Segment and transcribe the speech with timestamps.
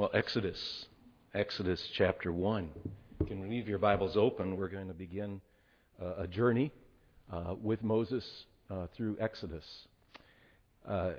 [0.00, 0.86] Well, Exodus,
[1.34, 2.70] Exodus chapter 1.
[3.20, 4.56] You can leave your Bibles open.
[4.56, 5.42] We're going to begin
[6.00, 6.72] uh, a journey
[7.30, 8.24] uh, with Moses
[8.70, 9.62] uh, through Exodus.
[10.88, 11.10] Uh,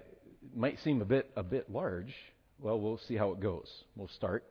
[0.56, 2.12] might seem a bit a bit large.
[2.60, 3.70] Well, we'll see how it goes.
[3.96, 4.46] We'll start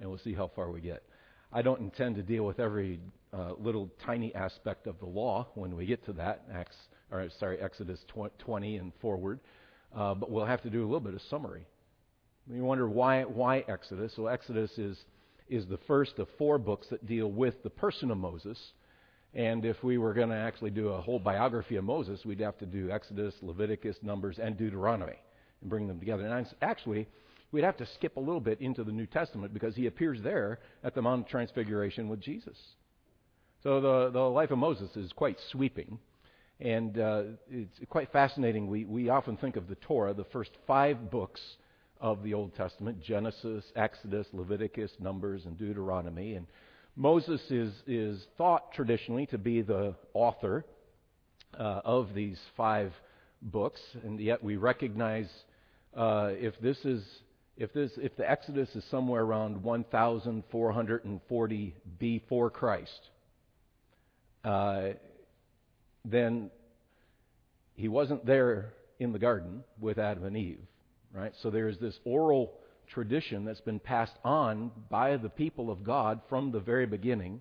[0.00, 1.04] and we'll see how far we get.
[1.52, 2.98] I don't intend to deal with every
[3.32, 6.76] uh, little tiny aspect of the law when we get to that, Acts,
[7.12, 9.38] or sorry, Exodus 20 and forward.
[9.94, 11.66] Uh, but we'll have to do a little bit of summary.
[12.52, 14.12] You wonder why why Exodus?
[14.16, 14.98] Well, Exodus is
[15.48, 18.58] is the first of four books that deal with the person of Moses.
[19.34, 22.56] And if we were going to actually do a whole biography of Moses, we'd have
[22.58, 25.18] to do Exodus, Leviticus, Numbers, and Deuteronomy
[25.60, 26.26] and bring them together.
[26.26, 27.06] And actually,
[27.52, 30.60] we'd have to skip a little bit into the New Testament because he appears there
[30.82, 32.56] at the Mount of Transfiguration with Jesus.
[33.62, 35.98] So the, the life of Moses is quite sweeping.
[36.58, 38.68] And uh, it's quite fascinating.
[38.68, 41.40] We, we often think of the Torah, the first five books
[42.00, 46.34] of the Old Testament Genesis, Exodus, Leviticus, Numbers, and Deuteronomy.
[46.34, 46.46] And
[46.94, 50.64] Moses is, is thought traditionally to be the author
[51.58, 52.92] uh, of these five
[53.42, 55.28] books, and yet we recognize
[55.96, 57.04] uh, if this is
[57.56, 63.00] if this if the Exodus is somewhere around 1,440 before Christ,
[64.44, 64.88] uh,
[66.04, 66.50] then
[67.74, 70.60] he wasn't there in the garden with Adam and Eve
[71.16, 71.32] right?
[71.42, 72.52] So there's this oral
[72.92, 77.40] tradition that's been passed on by the people of God from the very beginning.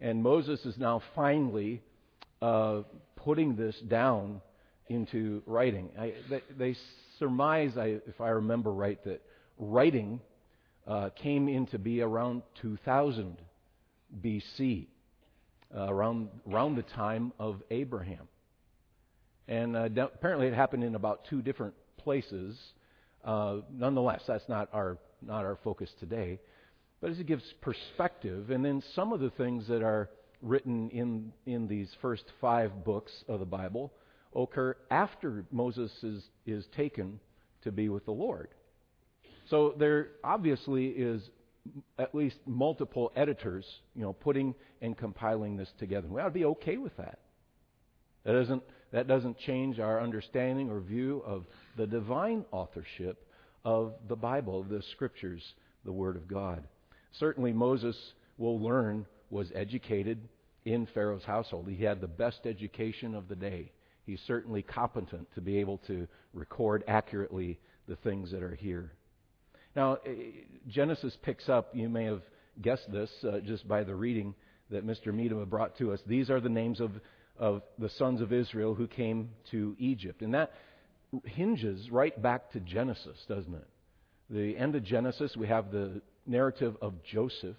[0.00, 1.82] And Moses is now finally
[2.42, 2.82] uh,
[3.16, 4.40] putting this down
[4.88, 5.90] into writing.
[5.98, 6.76] I, they, they,
[7.18, 9.22] surmise, I, if I remember right, that
[9.58, 10.20] writing
[10.86, 13.36] uh, came into be around 2000
[14.20, 14.86] BC,
[15.74, 18.28] uh, around, around the time of Abraham.
[19.48, 22.58] And uh, apparently it happened in about two different places.
[23.24, 26.38] Uh, nonetheless, that's not our, not our focus today.
[27.00, 30.10] But as it gives perspective, and then some of the things that are
[30.42, 33.92] written in, in these first five books of the Bible
[34.34, 37.20] occur after Moses is, is taken
[37.62, 38.48] to be with the Lord.
[39.48, 41.22] So there obviously is
[41.98, 43.64] at least multiple editors,
[43.94, 46.08] you know, putting and compiling this together.
[46.08, 47.18] We ought to be okay with that.
[48.24, 48.62] That doesn't
[48.94, 51.44] that doesn't change our understanding or view of
[51.76, 53.26] the divine authorship
[53.64, 55.42] of the Bible, the Scriptures,
[55.84, 56.62] the Word of God.
[57.18, 57.96] Certainly, Moses,
[58.38, 60.20] will learn, was educated
[60.64, 61.66] in Pharaoh's household.
[61.68, 63.72] He had the best education of the day.
[64.06, 68.92] He's certainly competent to be able to record accurately the things that are here.
[69.74, 70.12] Now, eh,
[70.68, 72.22] Genesis picks up, you may have
[72.62, 74.36] guessed this uh, just by the reading
[74.70, 75.12] that Mr.
[75.12, 75.98] Meadham brought to us.
[76.06, 76.92] These are the names of
[77.38, 80.22] of the sons of Israel who came to Egypt.
[80.22, 80.52] And that
[81.24, 83.66] hinges right back to Genesis, doesn't it?
[84.30, 87.56] The end of Genesis, we have the narrative of Joseph.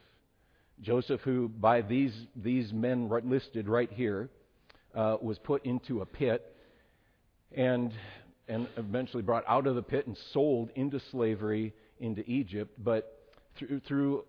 [0.82, 4.30] Joseph, who by these, these men listed right here,
[4.94, 6.56] uh, was put into a pit
[7.56, 7.94] and,
[8.48, 12.72] and eventually brought out of the pit and sold into slavery into Egypt.
[12.84, 13.20] But
[13.58, 14.26] through, through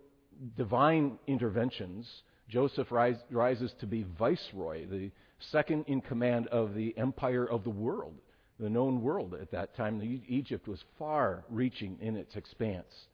[0.55, 2.07] divine interventions,
[2.49, 7.69] Joseph rise, rises to be viceroy, the second in command of the empire of the
[7.69, 8.15] world,
[8.59, 10.01] the known world at that time.
[10.27, 13.07] Egypt was far reaching in its expanse.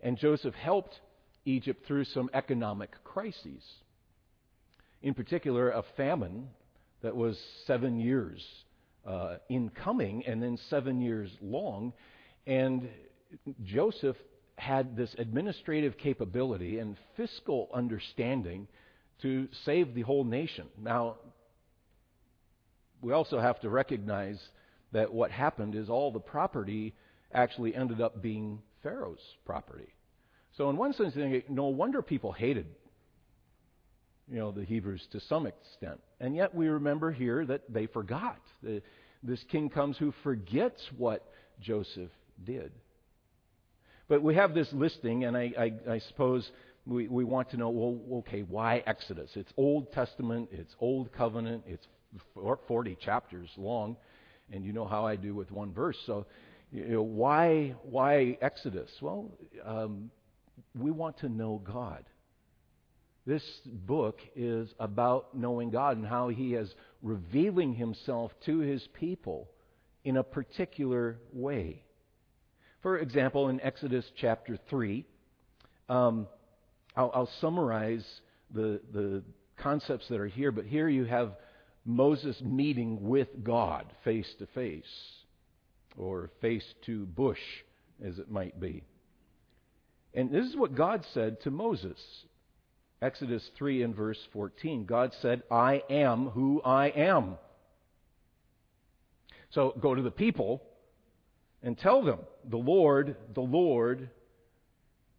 [0.00, 1.00] And Joseph helped
[1.44, 3.62] Egypt through some economic crises.
[5.02, 6.48] In particular, a famine
[7.02, 8.44] that was seven years
[9.06, 11.92] uh, in coming and then seven years long.
[12.46, 12.88] And
[13.64, 14.16] Joseph
[14.56, 18.66] had this administrative capability and fiscal understanding
[19.22, 20.66] to save the whole nation.
[20.78, 21.16] Now,
[23.00, 24.40] we also have to recognize
[24.92, 26.94] that what happened is all the property
[27.32, 29.94] actually ended up being Pharaoh's property.
[30.56, 31.14] So, in one sense,
[31.48, 32.66] no wonder people hated
[34.28, 36.00] you know, the Hebrews to some extent.
[36.20, 38.40] And yet we remember here that they forgot.
[38.62, 38.82] The,
[39.22, 41.24] this king comes who forgets what
[41.60, 42.10] Joseph
[42.44, 42.72] did.
[44.08, 46.48] But we have this listing, and I, I, I suppose
[46.86, 49.30] we, we want to know well, okay, why Exodus?
[49.34, 51.86] It's Old Testament, it's Old Covenant, it's
[52.68, 53.96] 40 chapters long,
[54.52, 55.96] and you know how I do with one verse.
[56.06, 56.26] So,
[56.72, 58.90] you know, why, why Exodus?
[59.00, 59.30] Well,
[59.64, 60.10] um,
[60.78, 62.04] we want to know God.
[63.26, 66.72] This book is about knowing God and how He is
[67.02, 69.48] revealing Himself to His people
[70.04, 71.82] in a particular way.
[72.82, 75.04] For example, in Exodus chapter 3,
[75.88, 76.28] um,
[76.96, 78.04] I'll, I'll, summarize
[78.54, 79.24] the, the
[79.56, 81.32] concepts that are here, but here you have
[81.86, 84.84] Moses meeting with God face to face,
[85.96, 87.38] or face to bush,
[88.04, 88.82] as it might be.
[90.12, 91.98] And this is what God said to Moses.
[93.00, 94.84] Exodus 3 and verse 14.
[94.84, 97.36] God said, I am who I am.
[99.50, 100.62] So go to the people
[101.62, 104.10] and tell them, the Lord, the Lord,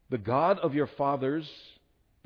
[0.10, 1.50] the God of your fathers,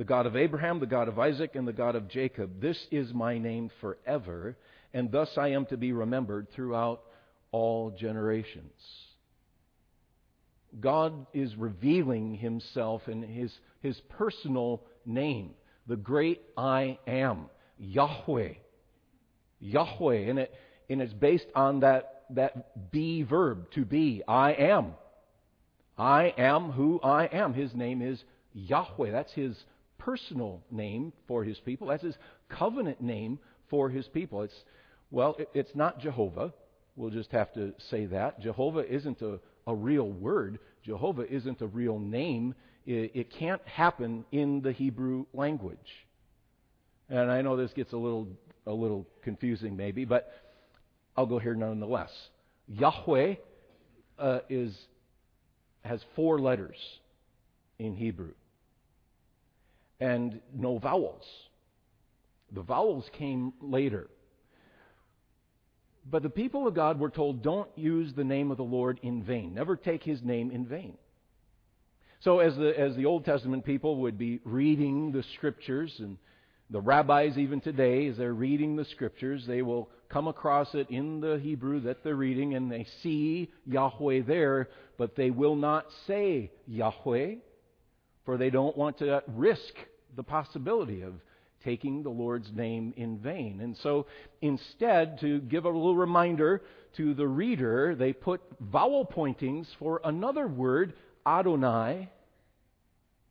[0.02, 3.14] the God of Abraham, the God of Isaac, and the God of Jacob, this is
[3.14, 4.58] my name forever,
[4.96, 7.04] and thus I am to be remembered throughout
[7.52, 8.74] all generations.
[10.80, 15.52] God is revealing himself in his, his personal name,
[15.86, 17.46] the great I am,
[17.78, 18.54] Yahweh.
[19.60, 20.18] Yahweh.
[20.18, 20.52] And, it,
[20.90, 24.24] and it's based on that, that be verb, to be.
[24.28, 24.94] I am.
[25.96, 27.54] I am who I am.
[27.54, 28.20] His name is
[28.54, 29.12] Yahweh.
[29.12, 29.56] That's his
[30.06, 31.88] personal name for his people.
[31.88, 32.16] That's his
[32.50, 33.40] covenant name
[33.70, 34.42] for his people.
[34.42, 34.64] It's,
[35.12, 36.54] well, it, it's not Jehovah.
[36.96, 38.42] We'll just have to say that.
[38.42, 40.60] Jehovah isn't a, a real word.
[40.84, 42.56] Jehovah isn't a real name.
[42.86, 45.78] It, it can't happen in the Hebrew language.
[47.10, 48.28] And I know this gets a little,
[48.66, 50.32] a little confusing maybe, but
[51.16, 52.12] I'll go here nonetheless.
[52.68, 53.36] Yahweh
[54.18, 54.76] uh, is,
[55.84, 56.78] has four letters
[57.78, 58.32] in Hebrew
[60.02, 61.24] and no vowels.
[62.52, 64.10] The vowels came later.
[66.10, 69.24] But the people of God were told, don't use the name of the Lord in
[69.24, 69.54] vain.
[69.54, 70.98] Never take his name in vain.
[72.22, 76.18] So, as the, as the Old Testament people would be reading the scriptures, and
[76.70, 81.20] the rabbis even today, as they're reading the scriptures, they will come across it in
[81.20, 86.52] the Hebrew that they're reading, and they see Yahweh there, but they will not say
[86.68, 87.36] Yahweh,
[88.26, 89.74] for they don't want to risk
[90.16, 91.14] the possibility of
[91.64, 93.62] taking the Lord's name in vain.
[93.62, 94.08] And so
[94.42, 96.62] instead, to give a little reminder
[96.98, 100.94] to the reader, they put vowel pointings for another word,
[101.26, 102.10] Adonai,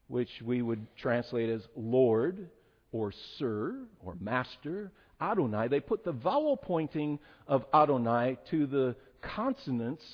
[0.08, 2.48] which we would translate as Lord
[2.92, 4.92] or Sir or Master.
[5.20, 5.68] Adonai.
[5.68, 10.04] They put the vowel pointing of Adonai to the consonants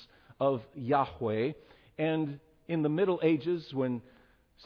[0.40, 1.52] of Yahweh.
[1.98, 4.02] And in the Middle Ages, when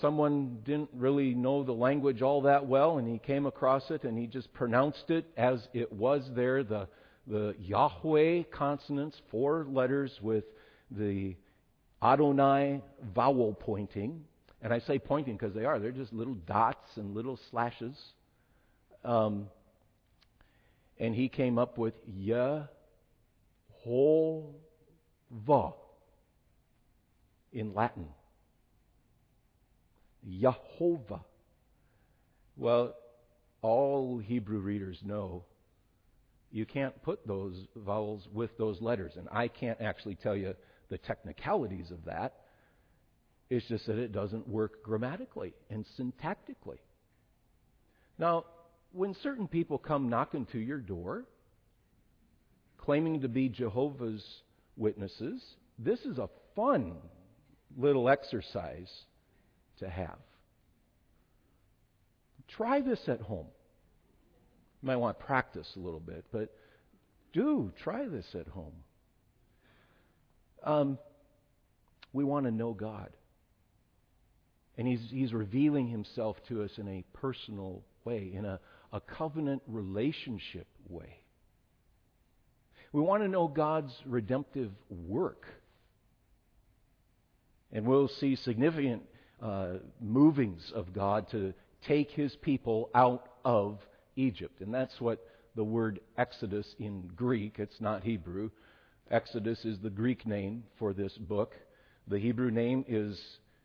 [0.01, 4.17] someone didn't really know the language all that well and he came across it and
[4.17, 6.87] he just pronounced it as it was there the
[7.27, 10.45] the Yahweh consonants four letters with
[10.91, 11.37] the
[12.03, 12.83] Adonai
[13.15, 14.25] vowel pointing.
[14.63, 17.97] And I say pointing because they are they're just little dots and little slashes.
[19.05, 19.47] Um,
[20.99, 22.67] and he came up with Yehovah
[27.53, 28.09] in Latin
[30.29, 31.23] Yehovah.
[32.57, 32.95] Well,
[33.63, 35.45] all Hebrew readers know
[36.51, 39.13] you can't put those vowels with those letters.
[39.17, 40.55] And I can't actually tell you
[40.89, 42.35] the technicalities of that.
[43.49, 46.79] It's just that it doesn't work grammatically and syntactically.
[48.19, 48.45] Now,
[48.93, 51.25] when certain people come knocking to your door,
[52.79, 54.25] claiming to be Jehovah's
[54.77, 55.43] Witnesses,
[55.79, 56.95] this is a fun
[57.77, 58.91] little exercise
[59.81, 60.19] to have.
[62.49, 63.47] Try this at home.
[64.83, 66.53] You might want to practice a little bit, but
[67.33, 68.73] do try this at home.
[70.65, 70.99] Um,
[72.13, 73.11] we want to know God.
[74.77, 78.59] And he's, he's revealing himself to us in a personal way, in a,
[78.93, 81.19] a covenant relationship way.
[82.93, 85.45] We want to know God's redemptive work.
[87.73, 89.03] And we'll see significant
[89.43, 91.55] uh, movings of God to
[91.87, 93.79] take his people out of
[94.17, 94.61] Egypt.
[94.61, 95.25] And that's what
[95.57, 98.51] the word Exodus in Greek, it's not Hebrew.
[99.11, 101.55] Exodus is the Greek name for this book.
[102.07, 103.21] The Hebrew name is,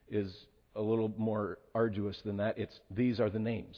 [0.10, 0.34] is
[0.76, 2.58] a little more arduous than that.
[2.58, 3.78] It's, these are the names.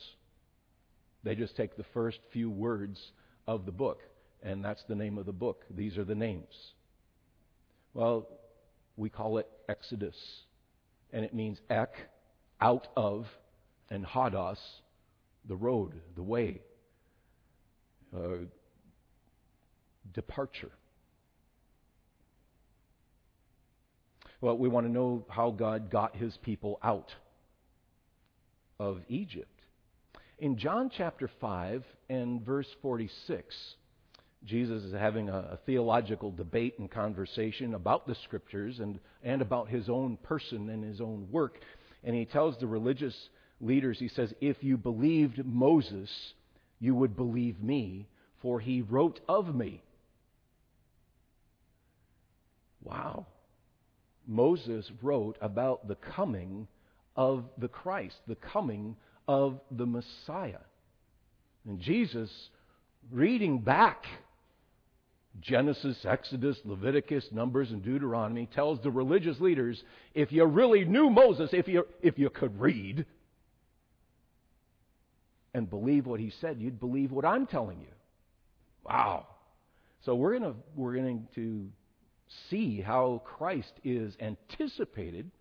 [1.24, 3.12] They just take the first few words
[3.48, 4.00] of the book,
[4.42, 5.66] and that's the name of the book.
[5.70, 6.54] These are the names.
[7.94, 8.28] Well,
[8.96, 10.16] we call it Exodus
[11.12, 11.94] and it means ek,
[12.60, 13.26] out of,
[13.90, 14.60] and hados,
[15.48, 16.62] the road, the way,
[18.16, 18.46] uh,
[20.14, 20.72] departure.
[24.40, 27.12] Well, we want to know how God got his people out
[28.80, 29.62] of Egypt.
[30.40, 33.56] In John chapter 5 and verse 46,
[34.48, 39.68] Jesus is having a, a, theological debate and conversation about the scriptures and, and about
[39.68, 41.60] his own person and his own work.
[42.04, 43.14] And he tells the religious
[43.60, 46.10] leaders, he says, If you believed Moses,
[46.80, 48.08] you would believe me,
[48.42, 49.84] for he wrote of me.
[52.82, 53.26] Wow.
[54.26, 56.68] Moses wrote about the coming
[57.18, 58.96] of the Christ, the coming
[59.28, 60.60] of the Messiah.
[61.66, 62.30] And Jesus,
[63.12, 64.06] reading back
[65.42, 69.82] Genesis, Exodus, Leviticus, Numbers, and Deuteronomy, tells the religious leaders
[70.14, 73.06] if you really knew Moses, if you, if you could read
[75.54, 77.94] and believe what he said, you'd believe what I'm telling you.
[78.84, 79.28] Wow.
[80.06, 81.68] So we're going we're going to
[82.50, 85.32] see how Christ is anticipated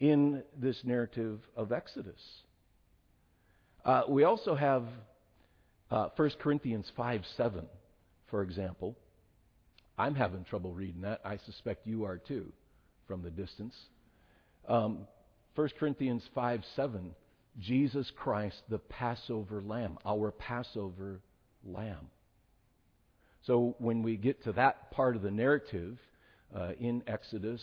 [0.00, 2.20] in this narrative of Exodus.
[3.84, 4.84] Uh, we also have
[5.90, 7.66] uh, 1 Corinthians 5 7,
[8.32, 8.96] for example.
[9.96, 11.20] I'm having trouble reading that.
[11.22, 12.50] I suspect you are too,
[13.06, 13.76] from the distance.
[14.66, 15.06] Um,
[15.54, 17.14] 1 Corinthians 5 7,
[17.60, 21.20] Jesus Christ, the Passover lamb, our Passover
[21.62, 22.08] lamb.
[23.46, 25.98] So when we get to that part of the narrative
[26.56, 27.62] uh, in Exodus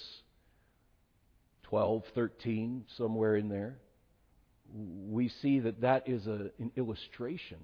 [1.64, 3.80] 12, 13, somewhere in there,
[4.72, 7.58] we see that that is a, an illustration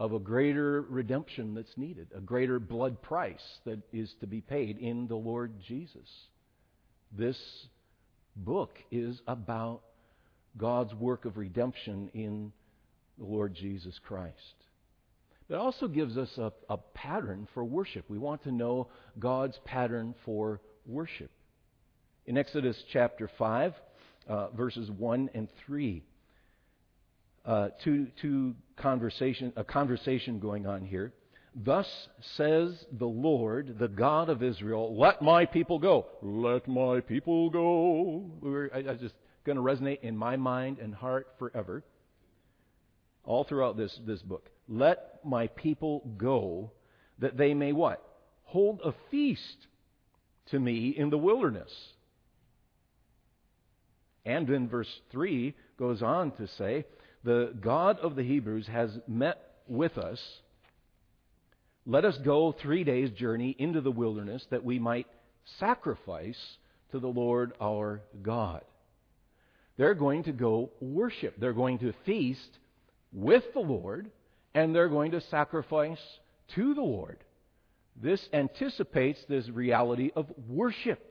[0.00, 4.78] of a greater redemption that's needed, a greater blood price that is to be paid
[4.78, 6.08] in the Lord Jesus.
[7.12, 7.36] This
[8.34, 9.82] book is about
[10.56, 12.50] God's work of redemption in
[13.18, 14.34] the Lord Jesus Christ.
[15.50, 18.06] It also gives us a, a pattern for worship.
[18.08, 18.88] We want to know
[19.18, 21.30] God's pattern for worship.
[22.24, 23.74] In Exodus chapter 5,
[24.26, 26.02] uh, verses 1 and 3,
[27.44, 31.12] uh, two, two conversation, a conversation going on here.
[31.54, 31.86] Thus
[32.36, 36.06] says the Lord, the God of Israel, let my people go.
[36.22, 38.70] Let my people go.
[38.72, 41.82] I, I just going to resonate in my mind and heart forever.
[43.24, 44.48] All throughout this, this book.
[44.68, 46.70] Let my people go
[47.18, 48.02] that they may what?
[48.44, 49.66] Hold a feast
[50.50, 51.70] to me in the wilderness.
[54.24, 56.84] And then verse 3 goes on to say,
[57.24, 60.20] The God of the Hebrews has met with us.
[61.86, 65.06] Let us go three days' journey into the wilderness that we might
[65.58, 66.38] sacrifice
[66.92, 68.62] to the Lord our God.
[69.76, 71.36] They're going to go worship.
[71.38, 72.58] They're going to feast
[73.12, 74.10] with the Lord
[74.54, 76.00] and they're going to sacrifice
[76.54, 77.18] to the Lord.
[77.96, 81.06] This anticipates this reality of worship.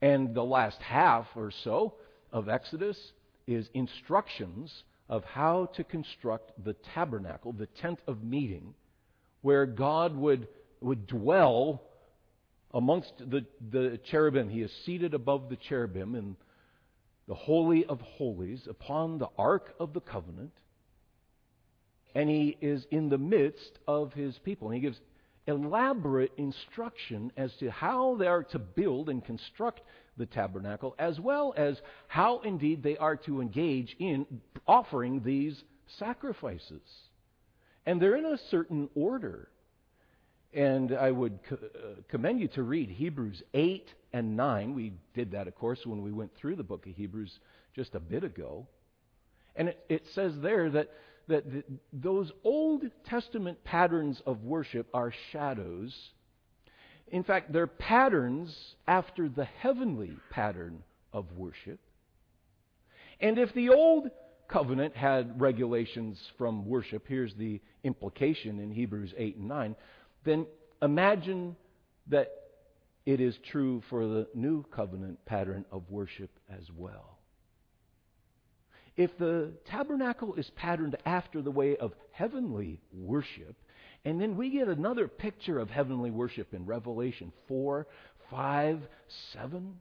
[0.00, 1.94] And the last half or so
[2.32, 2.98] of Exodus
[3.46, 8.74] is instructions of how to construct the tabernacle, the tent of meeting,
[9.42, 10.48] where God would,
[10.80, 11.82] would dwell
[12.74, 14.48] amongst the, the cherubim.
[14.48, 16.36] He is seated above the cherubim in
[17.28, 20.52] the Holy of Holies upon the Ark of the Covenant
[22.16, 24.68] and he is in the midst of his people.
[24.68, 24.98] And he gives
[25.46, 29.80] elaborate instruction as to how they are to build and construct
[30.16, 34.26] the tabernacle, as well as how indeed they are to engage in
[34.66, 35.62] offering these
[35.98, 36.82] sacrifices.
[37.84, 39.48] And they're in a certain order.
[40.52, 44.74] And I would co- uh, commend you to read Hebrews 8 and 9.
[44.74, 47.38] We did that, of course, when we went through the book of Hebrews
[47.74, 48.66] just a bit ago.
[49.54, 50.90] And it, it says there that
[51.28, 55.94] that the, those Old Testament patterns of worship are shadows.
[57.08, 58.56] In fact, they're patterns
[58.86, 61.80] after the heavenly pattern of worship.
[63.20, 64.10] And if the Old
[64.48, 69.76] Covenant had regulations from worship, here's the implication in Hebrews 8 and 9,
[70.24, 70.46] then
[70.82, 71.56] imagine
[72.08, 72.30] that
[73.04, 77.15] it is true for the New Covenant pattern of worship as well
[78.96, 83.56] if the tabernacle is patterned after the way of heavenly worship,
[84.04, 87.86] and then we get another picture of heavenly worship in Revelation 4,
[88.30, 88.80] 5,
[89.32, 89.74] 7.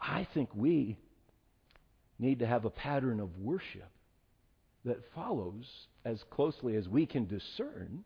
[0.00, 0.96] I think we
[2.18, 3.90] need to have a pattern of worship
[4.84, 5.66] that follows
[6.04, 8.04] as closely as we can discern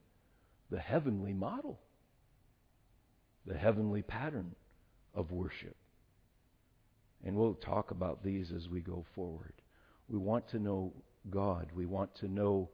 [0.71, 1.79] the heavenly model,
[3.47, 4.55] the heavenly pattern
[5.15, 5.77] of worship.
[7.25, 9.53] And we'll talk about these as we go forward.
[10.09, 10.93] We want to know
[11.31, 11.69] God.
[11.75, 12.69] We want to know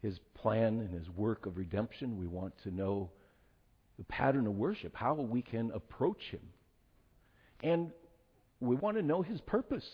[0.00, 2.18] His plan and His work of redemption.
[2.18, 3.10] We want to know
[3.98, 6.40] the pattern of worship, how we can approach Him.
[7.62, 7.90] And
[8.60, 9.88] we want to know His purpose.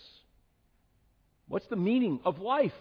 [1.49, 2.73] What's the meaning of life?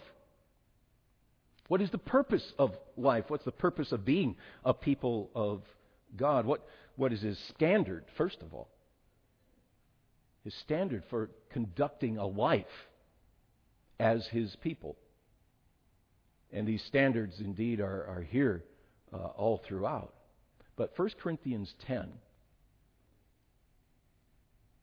[1.68, 3.24] What is the purpose of life?
[3.28, 5.62] What's the purpose of being a people of
[6.16, 6.46] God?
[6.46, 6.66] What,
[6.96, 8.68] what is His standard, first of all?
[10.44, 12.66] His standard for conducting a life
[13.98, 14.96] as his people.
[16.52, 18.64] And these standards indeed are, are here
[19.12, 20.12] uh, all throughout.
[20.76, 22.08] But 1 Corinthians 10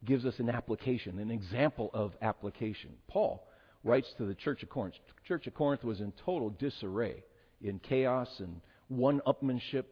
[0.06, 2.92] gives us an application, an example of application.
[3.08, 3.46] Paul
[3.84, 4.96] writes to the church of Corinth.
[5.08, 7.24] The church of Corinth was in total disarray,
[7.62, 9.86] in chaos and one upmanship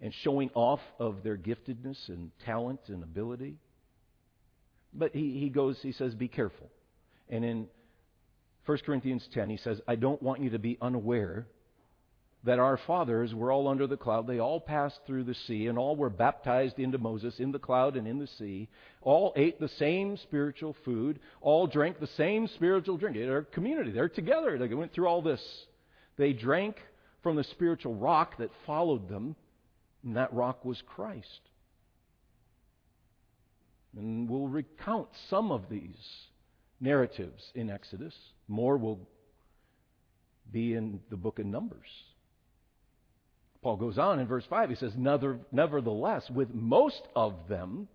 [0.00, 3.56] and showing off of their giftedness and talent and ability.
[4.94, 6.70] But he, he goes, he says, be careful.
[7.28, 7.66] And in
[8.66, 11.46] 1 Corinthians 10, he says, I don't want you to be unaware
[12.44, 14.26] that our fathers were all under the cloud.
[14.26, 17.96] They all passed through the sea, and all were baptized into Moses in the cloud
[17.96, 18.68] and in the sea.
[19.00, 21.20] All ate the same spiritual food.
[21.40, 23.16] All drank the same spiritual drink.
[23.16, 23.92] They're a community.
[23.92, 24.58] They're together.
[24.58, 25.42] They went through all this.
[26.16, 26.76] They drank
[27.22, 29.36] from the spiritual rock that followed them,
[30.04, 31.40] and that rock was Christ.
[33.96, 35.96] And we'll recount some of these
[36.80, 38.14] narratives in Exodus.
[38.48, 39.00] More will
[40.50, 41.88] be in the book of Numbers.
[43.62, 44.70] Paul goes on in verse 5.
[44.70, 47.88] He says, Nevertheless, with most of them,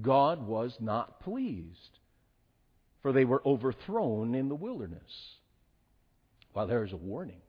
[0.00, 1.98] God was not pleased,
[3.02, 5.36] for they were overthrown in the wilderness.
[6.54, 7.40] Well, there is a warning.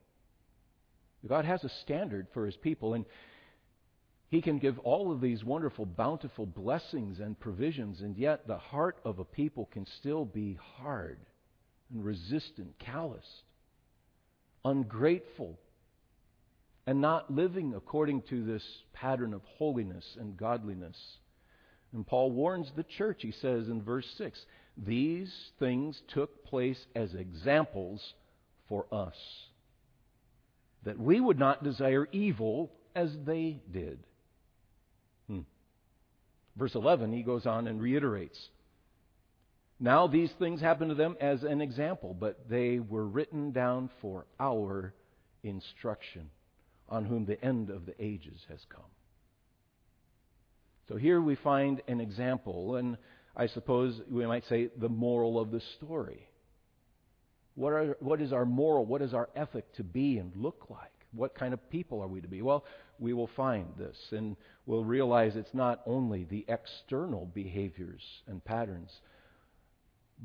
[1.26, 3.04] God has a standard for his people, and
[4.34, 8.96] he can give all of these wonderful, bountiful blessings and provisions, and yet the heart
[9.04, 11.20] of a people can still be hard
[11.92, 13.44] and resistant, calloused,
[14.64, 15.56] ungrateful,
[16.84, 20.96] and not living according to this pattern of holiness and godliness.
[21.92, 24.44] And Paul warns the church, he says in verse 6
[24.76, 28.02] these things took place as examples
[28.68, 29.14] for us,
[30.82, 34.00] that we would not desire evil as they did.
[36.56, 38.38] Verse 11, he goes on and reiterates.
[39.80, 44.24] Now these things happen to them as an example, but they were written down for
[44.38, 44.94] our
[45.42, 46.30] instruction,
[46.88, 48.84] on whom the end of the ages has come.
[50.88, 52.98] So here we find an example, and
[53.36, 56.28] I suppose we might say the moral of the story.
[57.56, 58.84] What, are, what is our moral?
[58.84, 60.90] What is our ethic to be and look like?
[61.12, 62.42] What kind of people are we to be?
[62.42, 62.64] Well,
[62.98, 68.90] we will find this, and we'll realize it's not only the external behaviors and patterns,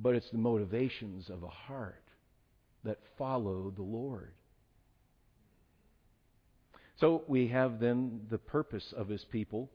[0.02, 2.04] but it's the motivations of a heart
[2.84, 4.32] that follow the Lord.
[7.00, 9.70] So we have then the purpose of his people.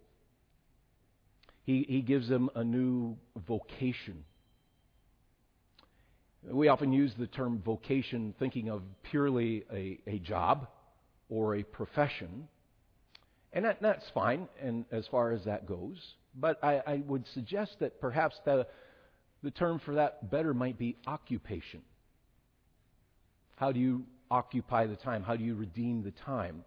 [1.65, 4.25] He, he gives them a new vocation.
[6.43, 10.69] We often use the term vocation thinking of purely a, a job
[11.31, 12.49] or a profession.
[13.55, 15.97] And that, that's fine and as far as that goes.
[16.35, 18.67] But I, I would suggest that perhaps the,
[19.45, 21.81] the term for that better might be occupation.
[23.55, 25.23] How do you occupy the time?
[25.23, 26.65] How do you redeem the time?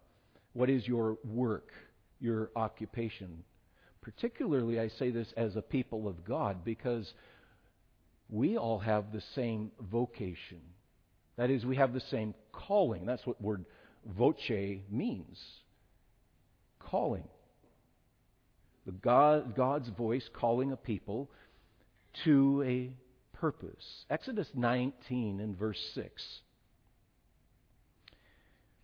[0.54, 1.68] What is your work,
[2.20, 3.44] your occupation?
[4.00, 7.12] Particularly, I say this as a people of God because
[8.30, 10.60] we all have the same vocation.
[11.36, 13.04] That is, we have the same calling.
[13.04, 13.66] That's what word
[14.06, 15.38] voce means
[16.90, 17.24] calling.
[18.86, 21.30] The God, God's voice calling a people
[22.24, 24.04] to a purpose.
[24.10, 26.22] Exodus 19 and verse 6.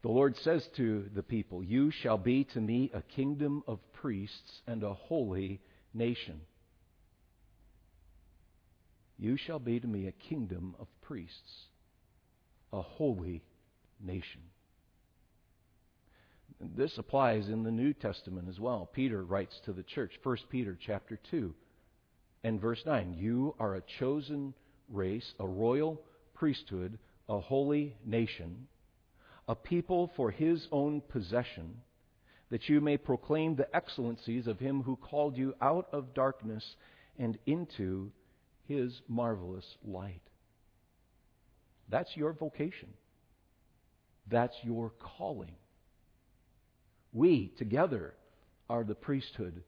[0.03, 4.61] The Lord says to the people, You shall be to me a kingdom of priests
[4.67, 5.61] and a holy
[5.95, 6.43] nation.
[9.19, 11.69] You shall be to me a kingdom of priests,
[12.73, 13.43] a holy
[13.99, 14.43] nation.
[16.75, 18.87] This applies in the New Testament as well.
[18.93, 21.55] Peter writes to the church, 1 Peter chapter 2
[22.43, 24.55] and verse 9, "You are a chosen
[24.89, 26.99] race, a royal priesthood,
[27.29, 28.69] a holy nation,
[29.47, 31.83] a people for his own possession,
[32.51, 36.77] that you may proclaim the excellencies of him who called you out of darkness
[37.19, 38.11] and into
[38.65, 40.23] his marvelous light."
[41.89, 42.93] That's your vocation.
[44.27, 45.57] That's your calling.
[47.15, 48.13] We together
[48.69, 49.63] are the priesthood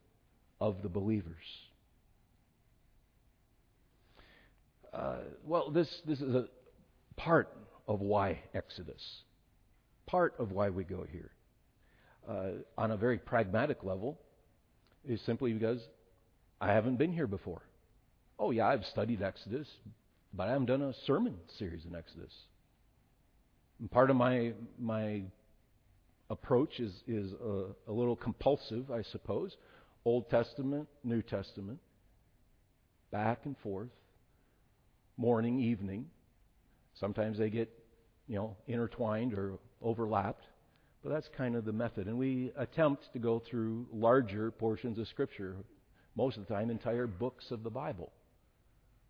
[0.61, 1.45] of the believers.
[4.93, 6.49] Uh, well, this, this is a
[7.17, 7.49] part
[7.87, 9.23] of why Exodus,
[10.07, 11.31] part of why we go here.
[12.29, 14.19] Uh, on a very pragmatic level,
[15.09, 15.81] is simply because
[16.61, 17.63] I haven't been here before.
[18.39, 19.69] Oh, yeah, I've studied Exodus,
[20.35, 22.33] but I haven't done a sermon series in Exodus.
[23.79, 25.23] And part of my, my
[26.31, 29.57] approach is, is a, a little compulsive, I suppose.
[30.05, 31.79] Old Testament, New Testament,
[33.11, 33.89] back and forth,
[35.17, 36.07] morning, evening.
[37.01, 37.71] Sometimes they get,
[38.29, 40.45] you know, intertwined or overlapped,
[41.03, 42.07] but that's kind of the method.
[42.07, 45.57] And we attempt to go through larger portions of Scripture,
[46.17, 48.13] most of the time, entire books of the Bible,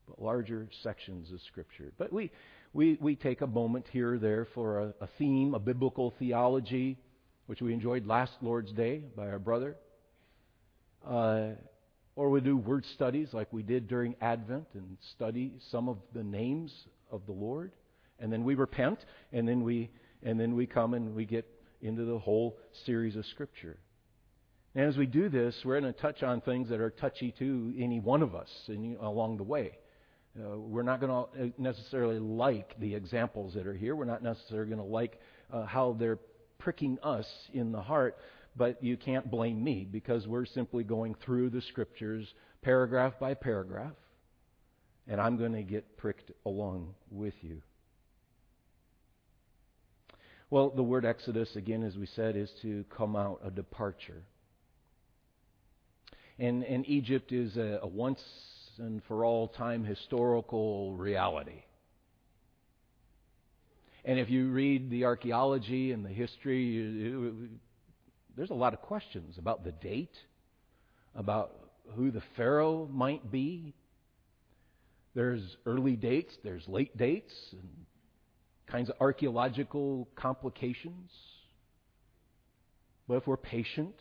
[0.09, 1.93] but larger sections of Scripture.
[1.99, 2.31] But we,
[2.73, 6.99] we, we take a moment here or there for a, a theme, a biblical theology,
[7.47, 9.77] which we enjoyed last Lord's Day by our brother.
[11.07, 11.51] Uh,
[12.17, 16.25] or we do word studies like we did during Advent and study some of the
[16.25, 16.73] names
[17.11, 17.73] of the Lord.
[18.19, 18.99] And then we repent,
[19.33, 19.91] and then we,
[20.23, 21.47] and then we come and we get
[21.83, 23.77] into the whole series of Scripture.
[24.75, 27.75] And as we do this, we're going to touch on things that are touchy to
[27.79, 29.79] any one of us in, along the way.
[30.39, 33.95] Uh, we're not going to uh, necessarily like the examples that are here.
[33.97, 35.21] We're not necessarily going to like
[35.53, 36.19] uh, how they're
[36.59, 38.17] pricking us in the heart,
[38.57, 42.27] but you can't blame me because we're simply going through the scriptures
[42.63, 43.95] paragraph by paragraph,
[45.07, 47.63] and I'm going to get pricked along with you.
[50.49, 54.23] Well, the word Exodus, again, as we said, is to come out, a departure.
[56.39, 58.21] And, and Egypt is a, a once
[58.79, 61.65] and for all time historical reality.
[64.07, 67.51] And if you read the archaeology and the history, you, it,
[68.37, 70.15] there's a lot of questions about the date,
[71.17, 71.51] about
[71.97, 73.75] who the Pharaoh might be.
[75.17, 77.69] There's early dates, there's late dates, and
[78.69, 81.11] kinds of archaeological complications.
[83.09, 83.95] But if we're patient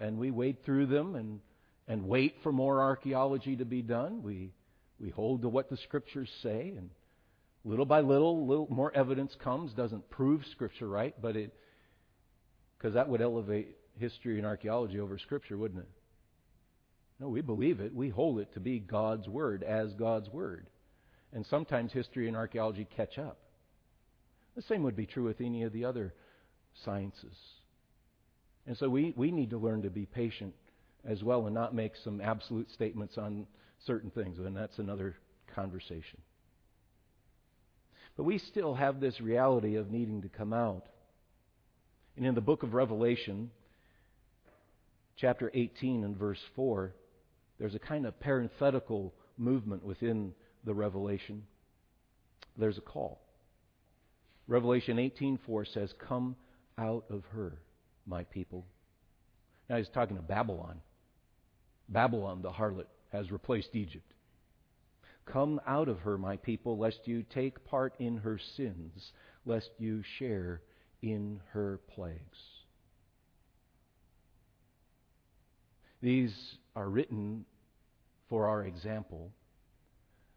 [0.00, 1.40] and we wade through them and,
[1.86, 4.22] and wait for more archaeology to be done.
[4.22, 4.52] We,
[5.00, 6.90] we hold to what the scriptures say, and
[7.64, 9.72] little by little, little more evidence comes.
[9.72, 11.54] Doesn't prove scripture right, but it,
[12.76, 15.88] because that would elevate history and archaeology over scripture, wouldn't it?
[17.20, 17.94] No, we believe it.
[17.94, 20.66] We hold it to be God's word as God's word.
[21.32, 23.38] And sometimes history and archaeology catch up.
[24.54, 26.14] The same would be true with any of the other
[26.84, 27.36] sciences.
[28.66, 30.54] And so we, we need to learn to be patient
[31.04, 33.46] as well and not make some absolute statements on
[33.86, 34.38] certain things.
[34.38, 35.16] And that's another
[35.54, 36.20] conversation.
[38.18, 40.84] But we still have this reality of needing to come out.
[42.18, 43.50] And in the book of Revelation,
[45.16, 46.92] chapter 18 and verse 4,
[47.58, 51.44] there's a kind of parenthetical movement within the revelation.
[52.58, 53.22] There's a call.
[54.46, 56.36] Revelation 18:4 says, "Come
[56.76, 57.58] out of her."
[58.08, 58.64] my people.
[59.68, 60.80] Now he's talking to Babylon.
[61.88, 64.14] Babylon, the harlot, has replaced Egypt.
[65.32, 69.12] Come out of her, my people, lest you take part in her sins,
[69.44, 70.62] lest you share
[71.02, 72.38] in her plagues.
[76.00, 76.34] These
[76.74, 77.44] are written
[78.28, 79.30] for our example.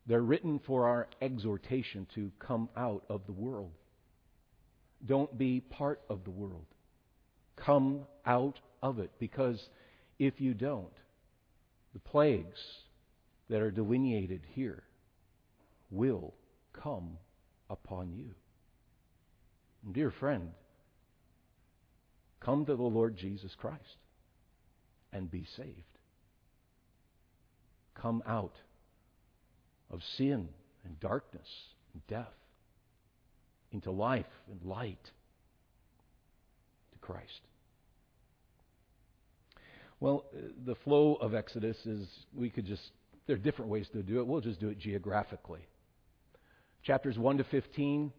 [0.08, 3.72] They're written for our exhortation to come out of the world.
[5.06, 6.66] Don't be part of the world
[7.66, 9.12] come out of it.
[9.20, 9.70] Because
[10.20, 10.94] if you don't,
[11.94, 12.60] the plagues
[13.52, 14.82] that are delineated here
[15.92, 16.34] will
[16.72, 17.18] come
[17.70, 18.34] upon you.
[19.92, 20.52] Dear friend,
[22.40, 23.98] come to the Lord Jesus Christ
[25.12, 25.84] and be saved.
[27.94, 28.56] Come out
[29.90, 30.48] of sin
[30.86, 31.48] and darkness
[31.94, 32.34] and death
[33.74, 35.12] into life and light
[36.94, 37.42] to Christ.
[40.00, 42.92] Well, uh, the flow of Exodus is, we could just,
[43.28, 44.28] there are different ways to do it.
[44.28, 45.62] We'll just do it geographically.
[46.84, 48.12] Chapters 1 to 15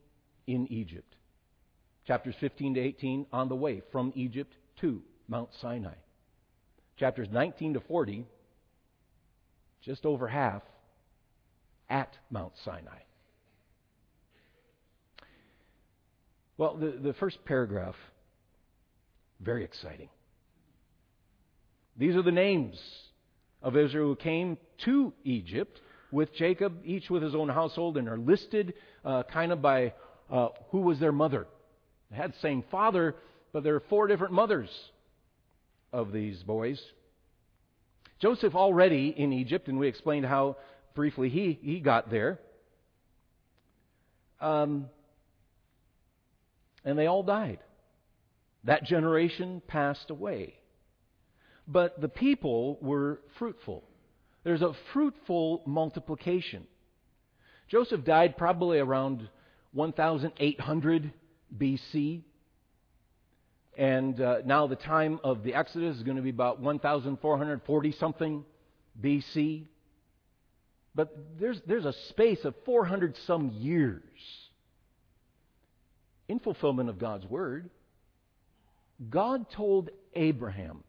[0.47, 1.15] in Egypt.
[2.07, 5.95] Chapters 15 to 18 on the way from Egypt to Mount Sinai.
[6.99, 8.27] Chapters 19 to 40,
[9.83, 10.63] just over half,
[11.89, 13.01] at Mount Sinai.
[16.57, 17.97] Well, the, the first paragraph,
[19.41, 20.09] very exciting.
[21.97, 22.79] These are the names
[23.63, 28.19] of Israel who came to Egypt with Jacob, each with his own household, and are
[28.19, 29.95] listed uh, kind of by
[30.31, 31.47] uh, who was their mother.
[32.11, 33.17] They had the same father,
[33.53, 34.69] but there are four different mothers
[35.93, 36.81] of these boys.
[38.21, 40.57] Joseph already in Egypt, and we explained how
[40.95, 42.39] briefly he, he got there.
[44.41, 44.87] Um,
[46.85, 47.59] and they all died.
[48.65, 50.55] That generation passed away
[51.73, 53.83] but the people were fruitful.
[54.45, 56.67] There's a fruitful multiplication.
[57.69, 59.29] Joseph died probably around
[59.73, 61.13] 1800
[61.57, 62.23] BC.
[63.79, 68.45] And uh, now the time of the Exodus is going to be about 1440 something
[69.01, 69.65] BC.
[70.95, 74.03] But there's, there's a space of 400 some years
[76.29, 77.71] in fulfillment of God's word.
[79.09, 80.85] God told Abraham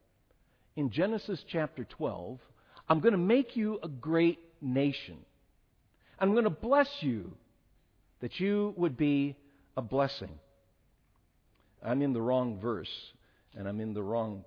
[0.75, 2.39] in Genesis chapter 12
[2.87, 5.17] I'm going to make you a great nation.
[6.19, 7.31] I'm going to bless you
[8.21, 9.35] that you would be
[9.75, 10.39] a blessing.
[11.83, 13.11] I'm in the wrong verse,
[13.55, 14.43] and I'm in the wrong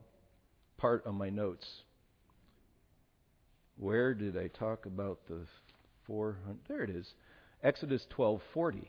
[0.78, 1.66] part of my notes.
[3.78, 5.40] Where did I talk about the
[6.06, 6.58] 400?
[6.68, 7.12] There it is.
[7.62, 8.88] Exodus 12:40.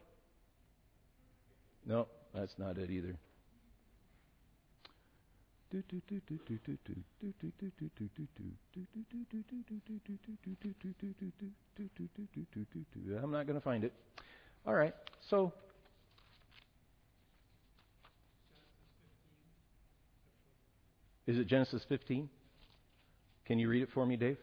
[1.86, 3.18] No, that's not it either.
[13.22, 13.94] I'm not going to find it.
[14.66, 14.94] All right,
[15.30, 15.54] so.
[21.26, 22.30] Is it Genesis 15?
[23.46, 24.38] Can you read it for me, Dave?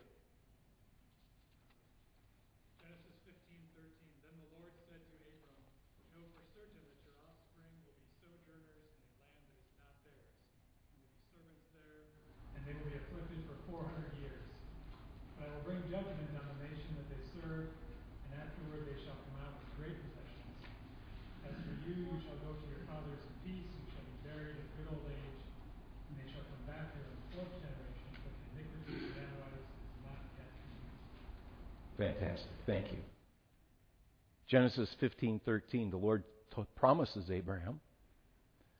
[34.54, 36.22] Genesis 15:13, the Lord
[36.54, 37.80] t- promises Abraham,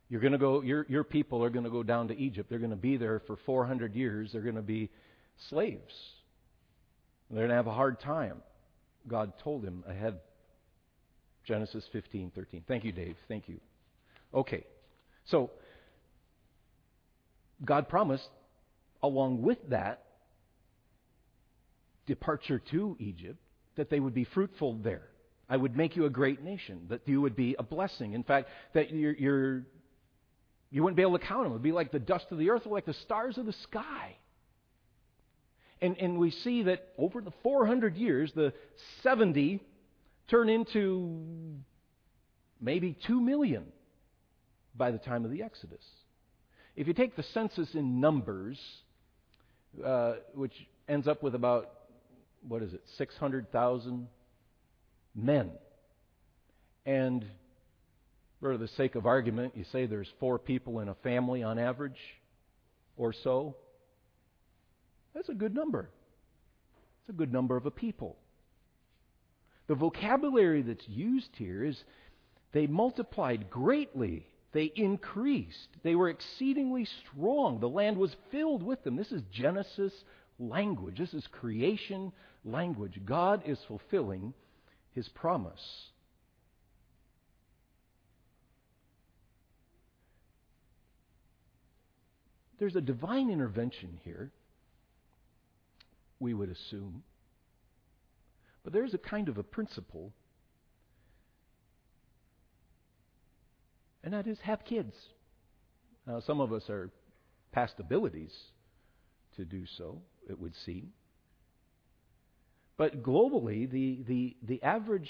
[0.07, 2.49] you're going to go your your people are going to go down to Egypt.
[2.49, 4.29] They're going to be there for 400 years.
[4.31, 4.89] They're going to be
[5.49, 5.93] slaves.
[7.29, 8.37] They're going to have a hard time.
[9.05, 10.21] God told him ahead.
[11.43, 12.63] Genesis 15:13.
[12.69, 13.17] Thank you, Dave.
[13.27, 13.59] Thank you.
[14.33, 14.63] Okay.
[15.25, 15.51] So
[17.65, 18.29] God promised
[19.03, 20.05] along with that
[22.07, 23.39] departure to Egypt
[23.75, 25.09] that they would be fruitful there.
[25.49, 28.13] I would make you a great nation, that you would be a blessing.
[28.13, 29.63] In fact, that you're, you're,
[30.71, 31.51] you wouldn't be able to count them.
[31.51, 34.17] It would be like the dust of the earth like the stars of the sky.
[35.81, 38.53] And, and we see that over the 400 years, the
[39.03, 39.61] 70
[40.29, 41.57] turn into
[42.59, 43.65] maybe 2 million
[44.75, 45.83] by the time of the Exodus.
[46.75, 48.59] If you take the census in numbers,
[49.83, 50.53] uh, which
[50.87, 51.69] ends up with about
[52.47, 54.07] what is it, 600,000
[55.15, 55.51] men.
[56.85, 57.25] And
[58.39, 61.99] for the sake of argument, you say there's four people in a family on average
[62.97, 63.55] or so.
[65.13, 65.89] That's a good number.
[67.01, 68.17] It's a good number of a people.
[69.67, 71.81] The vocabulary that's used here is
[72.51, 74.27] they multiplied greatly.
[74.53, 75.69] They increased.
[75.83, 77.59] They were exceedingly strong.
[77.59, 78.95] The land was filled with them.
[78.95, 79.93] This is Genesis
[80.39, 80.97] language.
[80.99, 82.11] This is creation
[82.43, 83.01] language.
[83.05, 84.33] God is fulfilling
[84.95, 85.89] his promise.
[92.57, 94.31] There's a divine intervention here,
[96.19, 97.03] we would assume.
[98.63, 100.13] But there's a kind of a principle,
[104.01, 104.95] and that is have kids.
[106.07, 106.89] Now, some of us are
[107.51, 108.33] past abilities
[109.35, 110.93] to do so, it would seem.
[112.77, 115.09] But globally, the, the, the average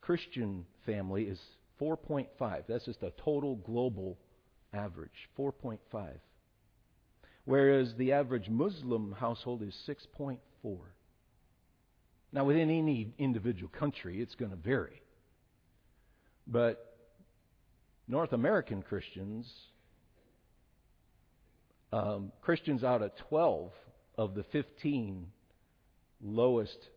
[0.00, 1.40] Christian family is
[1.80, 2.64] 4.5.
[2.68, 4.18] That's just a total global
[4.72, 5.78] average, 4.5.
[7.44, 10.38] Whereas the average Muslim household is 6.4.
[12.32, 15.00] Now, within any individual country, it's going to vary.
[16.46, 16.96] But
[18.08, 19.50] North American Christians,
[21.92, 23.70] um, Christians out of 12
[24.18, 25.26] of the 15
[26.22, 26.88] lowest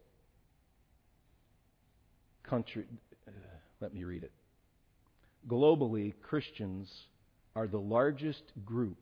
[2.50, 2.86] country.
[3.28, 3.32] Uh,
[3.80, 4.32] let me read it.
[5.48, 6.90] Globally, Christians
[7.56, 8.98] are the largest group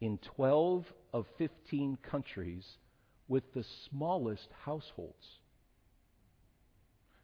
[0.00, 2.64] in 12 of 15 countries
[3.28, 5.38] with the smallest households.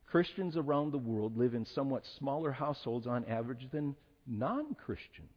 [0.07, 3.95] Christians around the world live in somewhat smaller households on average than
[4.27, 5.29] non Christians.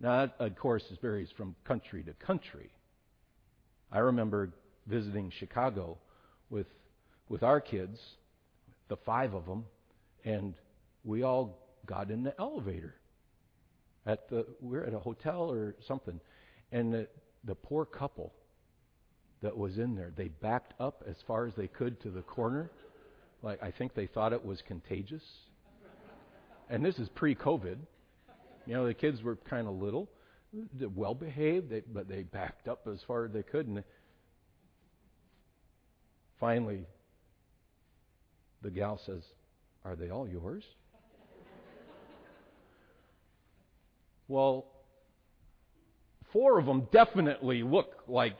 [0.00, 2.70] Now, that, of course, varies from country to country.
[3.92, 4.50] I remember
[4.86, 5.98] visiting Chicago
[6.50, 6.66] with,
[7.28, 7.98] with our kids,
[8.88, 9.64] the five of them,
[10.24, 10.54] and
[11.04, 12.94] we all got in the elevator.
[14.04, 16.20] At the, we are at a hotel or something,
[16.72, 17.08] and the,
[17.44, 18.32] the poor couple
[19.42, 22.70] that was in there, they backed up as far as they could to the corner.
[23.42, 25.22] Like, I think they thought it was contagious.
[26.70, 27.76] And this is pre COVID.
[28.66, 30.08] You know, the kids were kind of little,
[30.94, 33.66] well behaved, but they backed up as far as they could.
[33.66, 33.82] And
[36.42, 36.84] finally,
[38.62, 39.22] the gal says,
[39.84, 40.64] Are they all yours?
[44.26, 44.66] well,
[46.32, 48.36] four of them definitely look like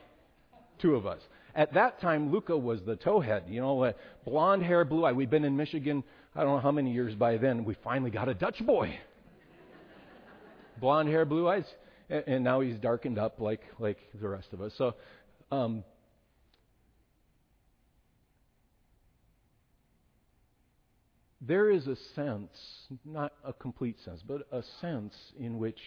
[0.79, 1.21] two of us.
[1.55, 3.93] At that time, Luca was the towhead, you know, uh,
[4.25, 5.13] blonde hair, blue eye.
[5.13, 6.03] We'd been in Michigan,
[6.35, 7.63] I don't know how many years by then.
[7.63, 8.99] We finally got a Dutch boy.
[10.81, 11.65] blonde hair, blue eyes,
[12.09, 14.73] and, and now he's darkened up like like the rest of us.
[14.77, 14.95] So,
[15.51, 15.85] um,
[21.45, 25.79] there is a sense, not a complete sense, but a sense in which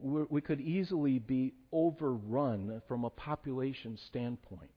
[0.00, 4.70] we could easily be overrun from a population standpoint.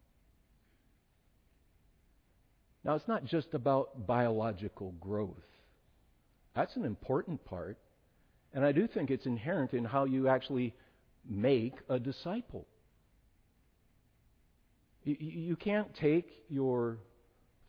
[2.84, 5.36] Now, it's not just about biological growth.
[6.56, 7.78] That's an important part.
[8.54, 10.74] And I do think it's inherent in how you actually
[11.30, 12.65] make a disciple.
[15.04, 16.97] You, can't take your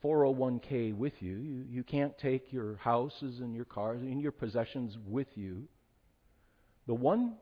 [0.03, 1.37] 401k with you.
[1.37, 1.65] you.
[1.69, 5.65] You can't take your houses and your cars and your possessions with you.
[6.87, 7.35] The one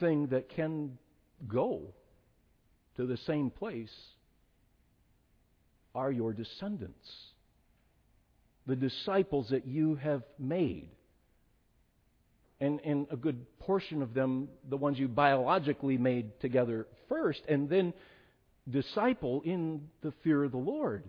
[0.00, 0.98] thing that can
[1.46, 1.94] go
[2.96, 3.92] to the same place
[5.94, 7.08] are your descendants,
[8.66, 10.90] the disciples that you have made.
[12.60, 17.68] And, and a good portion of them, the ones you biologically made together first, and
[17.68, 17.92] then
[18.70, 21.02] disciple in the fear of the Lord.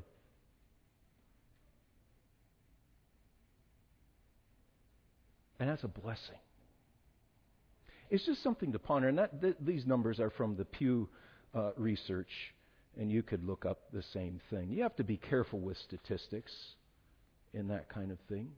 [5.64, 6.36] And that's a blessing.
[8.10, 9.08] It's just something to ponder.
[9.08, 11.08] And that, th- these numbers are from the Pew
[11.56, 12.28] uh, research,
[13.00, 14.72] and you could look up the same thing.
[14.72, 16.52] You have to be careful with statistics
[17.54, 18.50] in that kind of thing,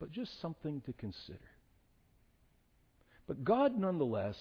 [0.00, 1.38] but just something to consider.
[3.28, 4.34] But God, nonetheless,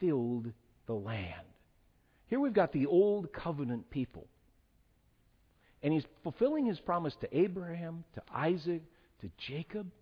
[0.00, 0.52] filled
[0.88, 1.46] the land.
[2.26, 4.26] Here we've got the old covenant people.
[5.80, 8.82] And he's fulfilling his promise to Abraham, to Isaac,
[9.20, 9.92] to Jacob.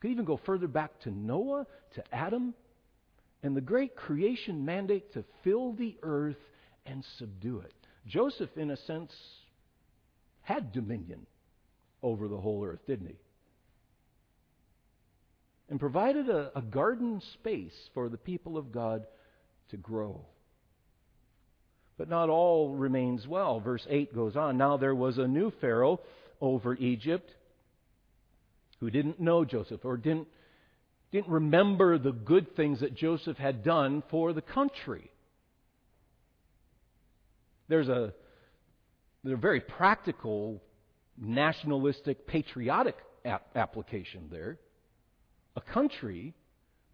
[0.00, 2.54] Could even go further back to Noah, to Adam,
[3.42, 6.36] and the great creation mandate to fill the earth
[6.86, 7.74] and subdue it.
[8.06, 9.12] Joseph, in a sense,
[10.42, 11.26] had dominion
[12.02, 13.16] over the whole earth, didn't he?
[15.68, 19.06] And provided a, a garden space for the people of God
[19.70, 20.24] to grow.
[21.96, 23.60] But not all remains well.
[23.60, 26.00] Verse 8 goes on Now there was a new Pharaoh
[26.40, 27.30] over Egypt
[28.80, 30.28] who didn't know Joseph or didn't,
[31.12, 35.10] didn't remember the good things that Joseph had done for the country.
[37.68, 38.12] There's a,
[39.22, 40.62] there's a very practical,
[41.18, 44.58] nationalistic, patriotic ap- application there.
[45.56, 46.34] A country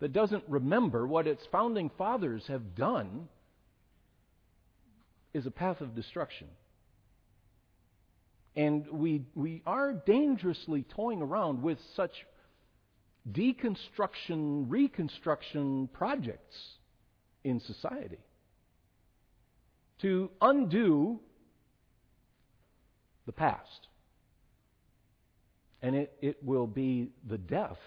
[0.01, 3.29] that doesn't remember what its founding fathers have done
[5.33, 6.49] is a path of destruction.
[8.57, 12.13] And we, we are dangerously toying around with such
[13.31, 16.57] deconstruction, reconstruction projects
[17.45, 18.19] in society
[20.01, 21.21] to undo
[23.27, 23.89] the past.
[25.83, 27.79] And it, it will be the death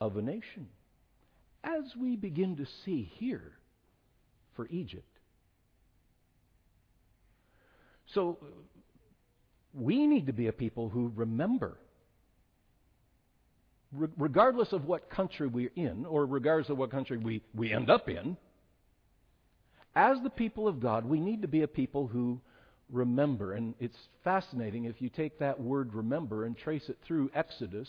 [0.00, 0.68] of a nation,
[1.62, 3.52] as we begin to see here
[4.54, 5.08] for Egypt.
[8.14, 8.38] So
[9.74, 11.76] we need to be a people who remember,
[14.16, 18.08] regardless of what country we're in, or regardless of what country we, we end up
[18.08, 18.36] in,
[19.96, 22.40] as the people of God, we need to be a people who
[22.90, 23.52] remember.
[23.52, 27.88] And it's fascinating if you take that word remember and trace it through Exodus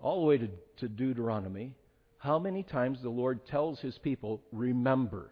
[0.00, 1.72] all the way to, to Deuteronomy,
[2.18, 5.30] how many times the Lord tells his people, remember.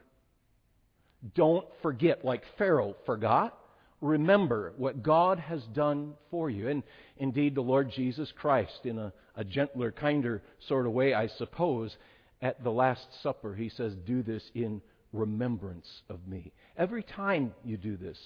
[1.34, 3.58] Don't forget, like Pharaoh forgot
[4.00, 6.68] remember what God has done for you.
[6.68, 6.82] And
[7.16, 11.96] indeed, the Lord Jesus Christ, in a, a, gentler, kinder sort of way, I suppose,
[12.42, 14.82] at the Last Supper, he says, Do this in
[15.12, 16.52] remembrance of me.
[16.76, 18.18] Every time you do this,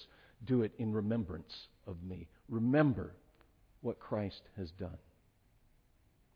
[0.45, 1.53] do it in remembrance
[1.87, 2.27] of me.
[2.49, 3.13] Remember
[3.81, 4.97] what Christ has done.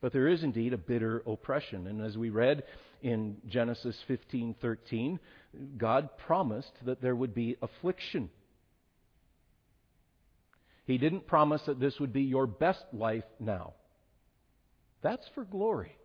[0.02, 1.88] But there is indeed a bitter oppression.
[1.88, 2.64] And as we read
[3.02, 5.20] in Genesis 15:13,
[5.78, 8.30] God promised that there would be affliction
[10.86, 13.74] he didn't promise that this would be your best life now.
[15.02, 15.98] That's for glory.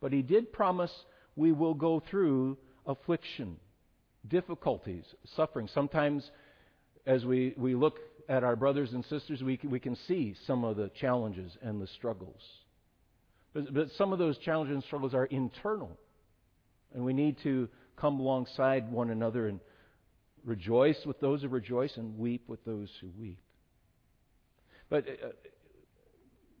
[0.00, 0.92] But He did promise
[1.36, 2.56] we will go through
[2.86, 3.56] affliction,
[4.26, 5.04] difficulties,
[5.36, 5.68] suffering.
[5.74, 6.28] Sometimes,
[7.06, 7.98] as we, we look
[8.28, 11.86] at our brothers and sisters, we we can see some of the challenges and the
[11.88, 12.42] struggles.
[13.54, 15.98] But, but some of those challenges and struggles are internal.
[16.94, 19.60] And we need to come alongside one another and
[20.44, 23.40] rejoice with those who rejoice and weep with those who weep.
[24.90, 25.28] But uh,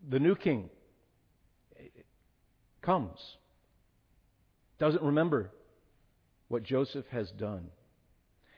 [0.08, 0.70] the new king
[2.82, 3.18] comes.
[4.78, 5.50] doesn't remember
[6.48, 7.68] what Joseph has done.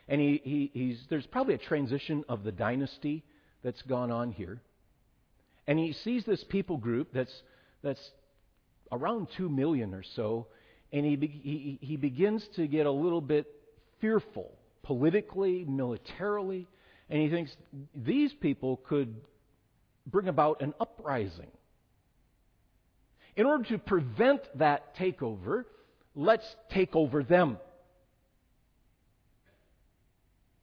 [0.08, 3.24] And he, he, he's, there's probably a transition of the dynasty
[3.62, 4.60] that's gone on here.
[5.66, 7.42] And he sees this people group that's,
[7.82, 8.10] that's
[8.90, 10.46] around 2 million or so,
[10.92, 13.46] and he, he, he begins to get a little bit
[14.00, 14.52] fearful
[14.82, 16.66] politically, militarily,
[17.08, 17.56] and he thinks
[17.94, 19.14] these people could
[20.06, 21.50] bring about an uprising.
[23.36, 25.64] In order to prevent that takeover,
[26.14, 27.58] let's take over them.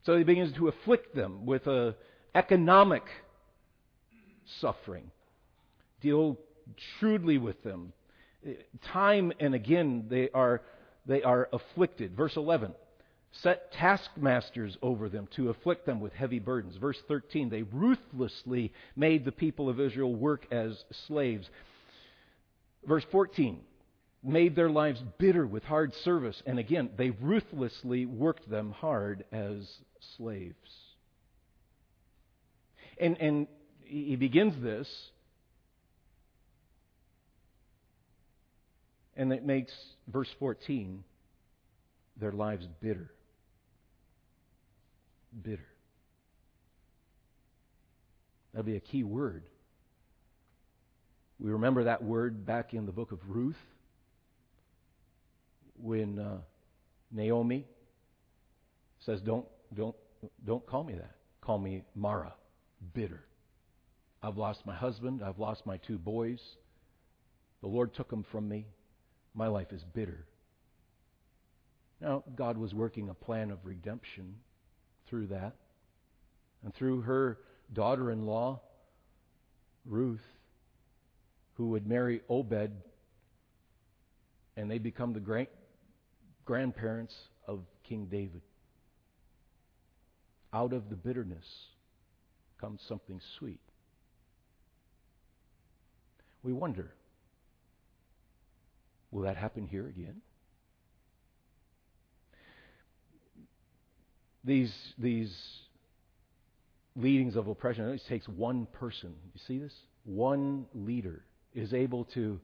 [0.05, 1.95] So he begins to afflict them with a
[2.33, 3.03] economic
[4.61, 5.11] suffering,
[6.01, 6.37] deal
[6.99, 7.93] shrewdly with them.
[8.93, 10.61] Time and again they are
[11.05, 12.15] they are afflicted.
[12.15, 12.73] Verse 11
[13.31, 16.75] set taskmasters over them to afflict them with heavy burdens.
[16.77, 21.47] Verse 13, they ruthlessly made the people of Israel work as slaves.
[22.85, 23.59] Verse 14,
[24.23, 26.41] made their lives bitter with hard service.
[26.45, 29.67] And again, they ruthlessly worked them hard as
[30.17, 30.55] slaves.
[32.99, 33.47] And, and
[33.83, 34.87] he begins this,
[39.15, 39.71] and it makes
[40.07, 41.03] verse 14
[42.19, 43.11] their lives bitter
[45.43, 45.67] bitter.
[48.53, 49.43] That'll be a key word.
[51.39, 53.55] We remember that word back in the book of Ruth
[55.79, 56.37] when uh,
[57.11, 57.65] Naomi
[59.05, 59.95] says, "Don't, don't,
[60.45, 61.15] don't call me that.
[61.41, 62.33] Call me Mara,
[62.93, 63.23] bitter.
[64.23, 65.21] I've lost my husband.
[65.23, 66.39] I've lost my two boys.
[67.61, 68.65] The Lord took them from me.
[69.35, 70.25] My life is bitter."
[72.01, 74.35] Now, God was working a plan of redemption
[75.09, 75.55] through that.
[76.63, 77.37] And through her
[77.73, 78.61] daughter in law,
[79.85, 80.25] Ruth,
[81.53, 82.71] who would marry Obed,
[84.55, 85.49] and they become the great
[86.45, 87.15] grandparents
[87.47, 88.41] of King David.
[90.53, 91.45] Out of the bitterness
[92.59, 93.59] comes something sweet.
[96.43, 96.93] We wonder
[99.11, 100.21] will that happen here again?
[104.43, 105.35] These, these
[106.95, 109.13] leadings of oppression, it takes one person.
[109.33, 109.73] You see this?
[110.03, 111.23] One leader
[111.53, 112.39] is able to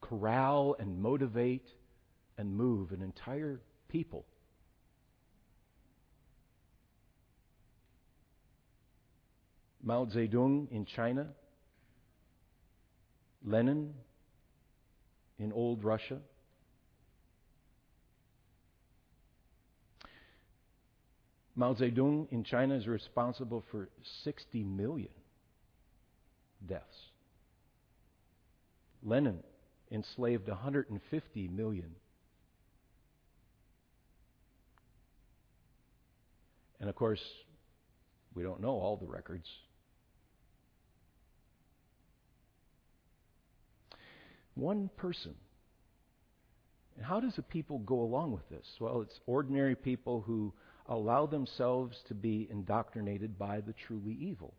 [0.00, 1.66] corral and motivate
[2.38, 4.24] and move an entire people.
[9.82, 11.26] Mao Zedong in China,
[13.44, 13.94] Lenin
[15.38, 16.18] in old Russia,
[21.54, 23.88] Mao Zedong in China is responsible for
[24.24, 25.10] 60 million
[26.66, 27.10] deaths.
[29.02, 29.42] Lenin
[29.90, 31.90] enslaved 150 million.
[36.80, 37.22] And of course,
[38.34, 39.48] we don't know all the records.
[44.54, 45.34] One person.
[46.96, 48.66] And how does a people go along with this?
[48.80, 50.52] Well, it's ordinary people who
[50.86, 54.54] allow themselves to be indoctrinated by the truly evil.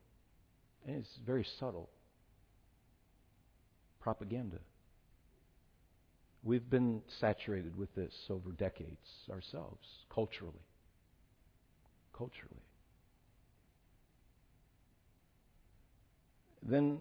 [0.85, 1.89] And it's very subtle.
[4.01, 4.57] Propaganda.
[6.43, 10.65] We've been saturated with this over decades ourselves, culturally.
[12.15, 12.61] Culturally.
[16.61, 16.99] Then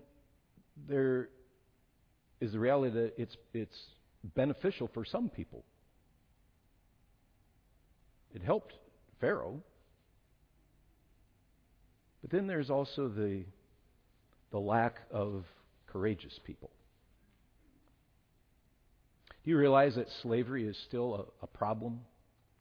[0.88, 1.28] there
[2.40, 3.78] is the reality that it's, it's
[4.34, 5.64] beneficial for some people.
[8.34, 8.74] It helped
[9.22, 9.62] Pharaoh.
[12.20, 13.44] But then there's also the,
[14.50, 15.44] the lack of
[15.86, 16.70] courageous people.
[19.44, 22.00] Do you realize that slavery is still a, a problem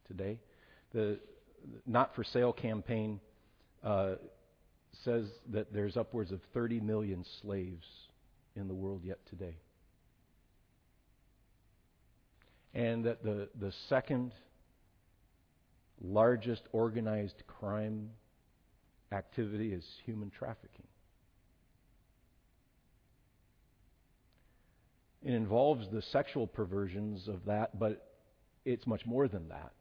[0.07, 0.39] today?
[0.93, 1.20] The
[1.86, 3.20] not for sale campaign
[3.84, 4.16] uh,
[5.03, 7.86] says that there's upwards of 30 million slaves
[8.55, 9.57] in the world yet today.
[12.74, 14.32] And that the, the second
[16.04, 18.10] largest organized crime
[19.12, 20.88] activity is human trafficking.
[25.24, 28.08] It involves the sexual perversions of that, but
[28.66, 29.72] it's much more than that.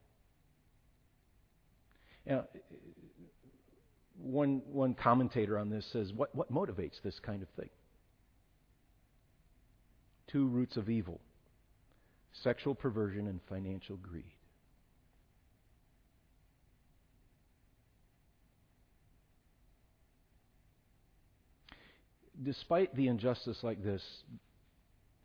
[2.27, 2.45] Now,
[4.19, 7.71] one, one commentator on this says, what, what motivates this kind of thing?
[10.29, 11.21] Two roots of evil
[12.45, 14.33] sexual perversion and financial greed.
[22.43, 24.03] despite the injustice like this,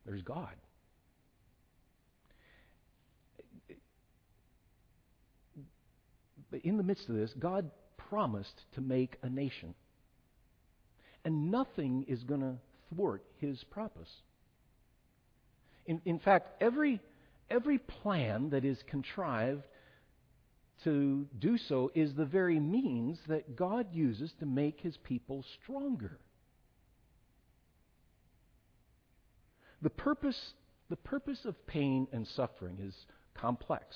[0.05, 0.53] there's God.
[6.51, 9.73] But in the midst of this, God promised to make a nation.
[11.23, 12.55] And nothing is going to
[12.89, 14.09] thwart his purpose.
[15.85, 17.01] In, in fact, every,
[17.49, 19.63] every plan that is contrived
[20.83, 26.19] to do so is the very means that God uses to make his people stronger.
[29.85, 30.53] The purpose,
[30.89, 32.95] the purpose of pain and suffering is
[33.35, 33.95] complex.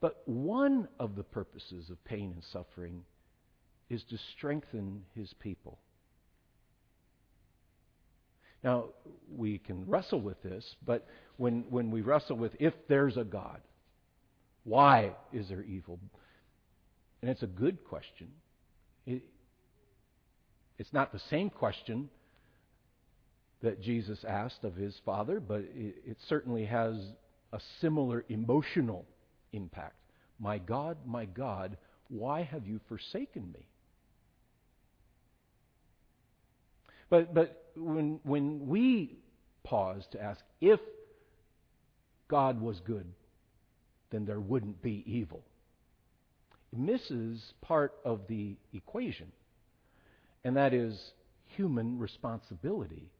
[0.00, 3.02] But one of the purposes of pain and suffering
[3.90, 5.78] is to strengthen his people.
[8.64, 8.86] Now,
[9.36, 11.06] we can wrestle with this, but
[11.36, 13.60] when, when we wrestle with if there's a God,
[14.64, 16.00] why is there evil?
[17.20, 18.28] And it's a good question.
[19.04, 19.24] It,
[20.78, 22.08] it's not the same question
[23.62, 26.94] that Jesus asked of his Father, but it, it certainly has
[27.52, 29.04] a similar emotional
[29.52, 29.96] impact.
[30.38, 31.76] My God, my God,
[32.08, 33.66] why have you forsaken me?
[37.10, 39.18] But, but when, when we
[39.64, 40.80] pause to ask if
[42.28, 43.06] God was good,
[44.10, 45.42] then there wouldn't be evil.
[46.72, 49.32] It misses part of the equation,
[50.44, 51.12] and that is
[51.56, 53.10] human responsibility.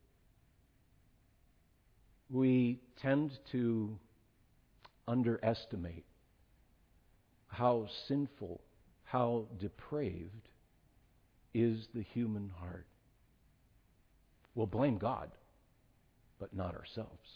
[2.31, 3.99] We tend to
[5.07, 6.05] underestimate
[7.47, 8.61] how sinful,
[9.05, 10.49] how depraved
[11.55, 12.87] is the human heart.
[14.55, 15.31] We'll blame God,
[16.39, 17.29] but not ourselves.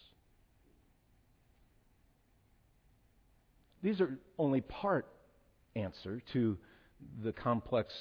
[3.82, 5.06] These are only part
[5.74, 6.56] answer to
[7.24, 7.92] the complex,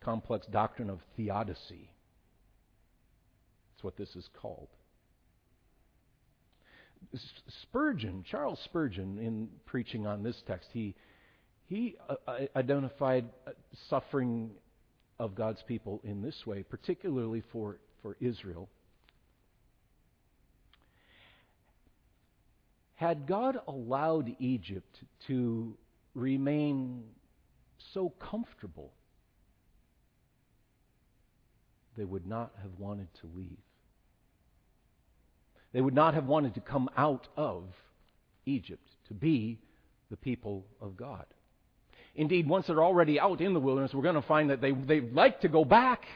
[0.00, 1.90] complex doctrine of theodicy.
[3.70, 4.68] That's what this is called.
[7.62, 10.94] Spurgeon, Charles Spurgeon, in preaching on this text, he,
[11.66, 13.50] he uh, uh identified uh,
[13.88, 14.50] suffering
[15.18, 18.68] of God's people in this way, particularly for, for Israel.
[22.96, 25.76] Had God allowed Egypt to
[26.14, 27.04] remain
[27.92, 28.92] so comfortable,
[31.96, 33.58] they would not have wanted to leave.
[35.76, 37.64] They would not have wanted to come out of
[38.46, 39.58] Egypt to be
[40.10, 41.26] the people of God.
[42.14, 45.02] Indeed, once they're already out in the wilderness, we're going to find that they, they
[45.02, 46.06] like to go back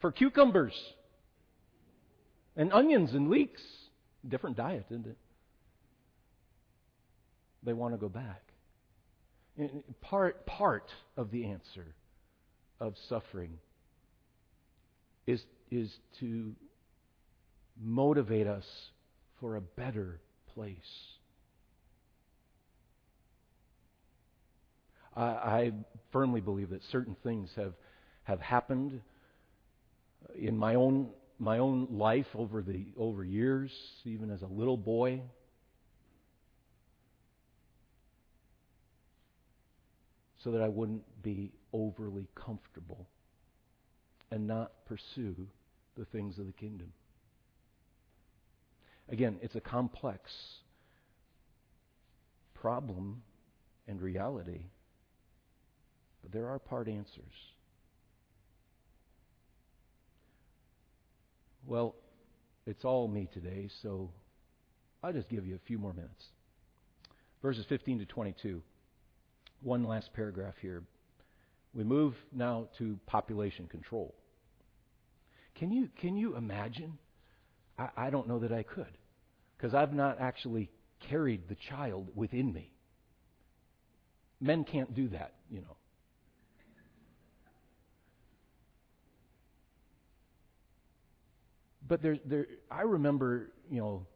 [0.00, 0.72] for cucumbers
[2.56, 3.60] and onions and leeks.
[4.26, 5.18] Different diet, isn't it?
[7.62, 8.40] They want to go back.
[10.00, 11.94] Part, part of the answer
[12.80, 13.58] of suffering
[15.26, 16.54] is, is to
[17.78, 18.64] motivate us
[19.40, 20.20] for a better
[20.54, 20.76] place.
[25.16, 25.72] I, I
[26.12, 27.72] firmly believe that certain things have,
[28.24, 29.00] have happened
[30.38, 33.72] in my own, my own life over, the, over years,
[34.04, 35.22] even as a little boy.
[40.44, 43.06] So that I wouldn't be overly comfortable
[44.30, 45.34] and not pursue
[45.98, 46.92] the things of the kingdom.
[49.10, 50.30] Again, it's a complex
[52.54, 53.22] problem
[53.88, 54.60] and reality,
[56.22, 57.24] but there are part answers.
[61.66, 61.96] Well,
[62.66, 64.10] it's all me today, so
[65.02, 66.24] I'll just give you a few more minutes.
[67.42, 68.62] Verses 15 to 22.
[69.62, 70.82] One last paragraph here.
[71.74, 74.14] We move now to population control.
[75.56, 76.98] Can you, can you imagine?
[77.80, 78.98] I, I don't know that I could
[79.56, 80.70] because I've not actually
[81.08, 82.72] carried the child within me.
[84.40, 85.76] Men can't do that, you know.
[91.86, 94.06] But there, there, I remember, you know,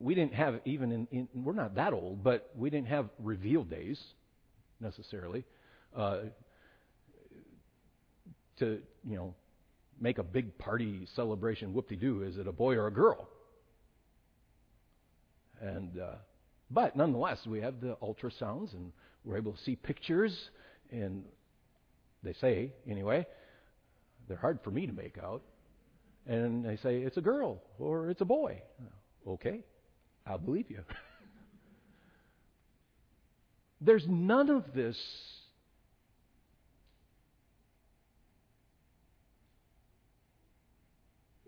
[0.00, 3.64] we didn't have even in, in we're not that old, but we didn't have reveal
[3.64, 4.00] days
[4.80, 5.44] necessarily
[5.94, 6.20] uh,
[8.58, 9.34] to, you know,
[10.00, 11.72] make a big party celebration.
[11.72, 13.28] Whoop-de-doo, is it a boy or a girl?
[15.60, 16.14] And uh,
[16.70, 18.92] but nonetheless, we have the ultrasounds, and
[19.24, 20.36] we're able to see pictures.
[20.90, 21.24] And
[22.22, 23.26] they say, anyway,
[24.28, 25.42] they're hard for me to make out.
[26.26, 28.60] And they say it's a girl or it's a boy.
[29.26, 29.60] Okay,
[30.26, 30.80] I'll believe you.
[33.80, 34.98] There's none of this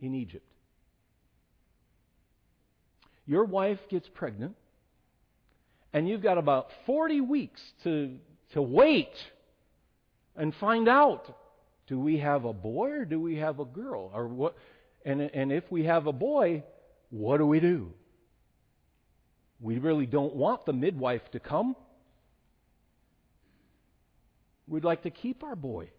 [0.00, 0.50] in Egypt
[3.30, 4.56] your wife gets pregnant,
[5.92, 8.16] and you've got about 40 weeks to
[8.54, 9.14] to wait
[10.34, 11.32] and find out
[11.86, 14.10] do we have a boy or do we have a girl?
[14.12, 14.56] Or what
[15.04, 16.64] and and if we have a boy,
[17.10, 17.92] what do we do?
[19.60, 21.76] We really don't want the midwife to come.
[24.66, 25.82] We'd like to keep our boy.
[25.82, 25.92] It's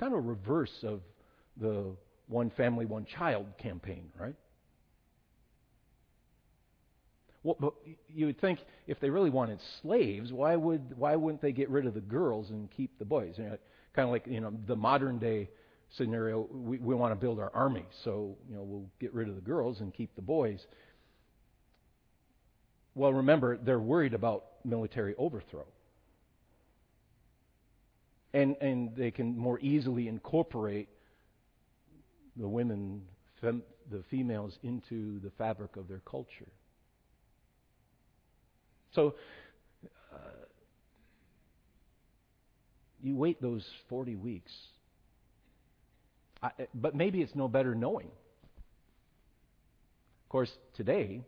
[0.00, 1.00] kind of a reverse of
[1.60, 1.96] the
[2.28, 4.34] one family, one child campaign, right?
[7.42, 7.74] Well, but
[8.08, 11.86] you would think if they really wanted slaves, why would why wouldn't they get rid
[11.86, 13.34] of the girls and keep the boys?
[13.38, 13.58] You know,
[13.94, 15.48] kind of like you know the modern day
[15.96, 16.46] scenario.
[16.50, 19.40] We, we want to build our army, so you know we'll get rid of the
[19.40, 20.60] girls and keep the boys.
[22.94, 25.66] Well, remember they're worried about military overthrow,
[28.34, 30.90] and and they can more easily incorporate
[32.40, 33.02] the women,
[33.40, 36.48] fem, the females, into the fabric of their culture.
[38.94, 39.14] So
[40.12, 40.16] uh,
[43.02, 44.52] you wait those 40 weeks.
[46.42, 48.08] I, but maybe it's no better knowing.
[50.24, 51.22] Of course, today,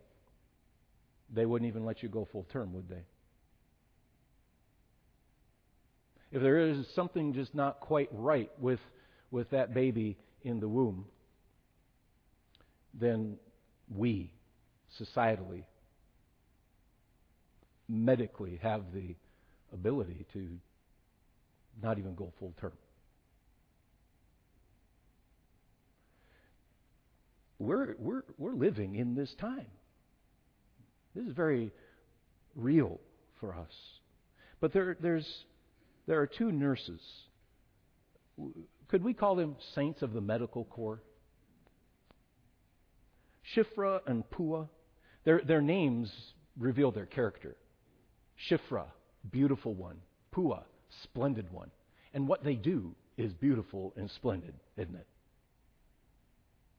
[1.33, 3.03] they wouldn't even let you go full term, would they?
[6.31, 8.79] If there is something just not quite right with,
[9.29, 11.05] with that baby in the womb,
[12.93, 13.37] then
[13.93, 14.31] we,
[14.99, 15.63] societally,
[17.89, 19.15] medically have the
[19.73, 20.47] ability to
[21.81, 22.73] not even go full term.
[27.59, 29.67] We're, we're, we're living in this time.
[31.15, 31.71] This is very
[32.55, 32.99] real
[33.39, 33.71] for us.
[34.59, 35.27] But there, there's,
[36.07, 37.01] there are two nurses.
[38.93, 41.01] Could we call them saints of the medical corps?
[43.55, 44.69] Shifra and Pua.
[45.23, 46.13] Their, their names
[46.59, 47.55] reveal their character.
[48.47, 48.83] Shifra,
[49.31, 49.97] beautiful one.
[50.31, 50.61] Pua,
[51.01, 51.71] splendid one.
[52.13, 55.07] And what they do is beautiful and splendid, isn't it?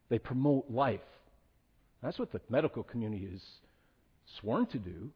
[0.09, 1.01] They promote life.
[2.01, 3.43] That's what the medical community is
[4.39, 5.11] sworn to do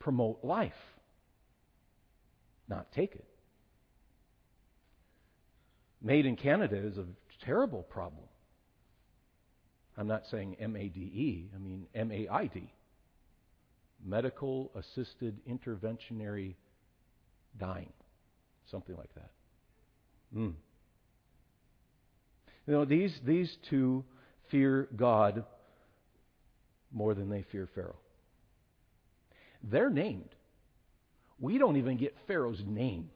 [0.00, 0.72] promote life,
[2.68, 3.28] not take it.
[6.04, 7.06] Made in Canada is a
[7.44, 8.26] terrible problem.
[9.96, 12.70] I'm not saying M A D E, I mean M A I D
[14.04, 16.54] medical assisted interventionary
[17.58, 17.92] dying.
[18.70, 19.30] Something like that.
[20.36, 20.52] Mm.
[22.66, 24.04] You know, these, these two
[24.50, 25.44] fear God
[26.92, 27.96] more than they fear Pharaoh.
[29.62, 30.34] They're named.
[31.38, 33.10] We don't even get Pharaoh's name.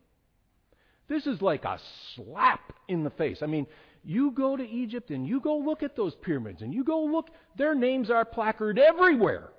[1.08, 1.80] This is like a
[2.14, 3.38] slap in the face.
[3.42, 3.66] I mean,
[4.04, 7.28] you go to Egypt and you go look at those pyramids and you go look,
[7.56, 9.50] their names are placarded everywhere.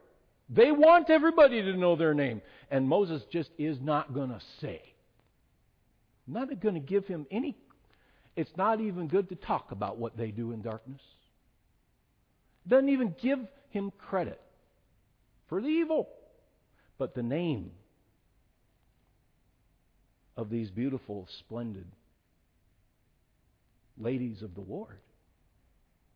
[0.49, 2.41] They want everybody to know their name.
[2.71, 4.81] And Moses just is not going to say.
[6.27, 7.55] Not going to give him any.
[8.35, 11.01] It's not even good to talk about what they do in darkness.
[12.67, 13.39] Doesn't even give
[13.69, 14.39] him credit
[15.47, 16.09] for the evil.
[16.97, 17.71] But the name
[20.39, 21.85] of these beautiful, splendid
[23.97, 25.01] ladies of the Lord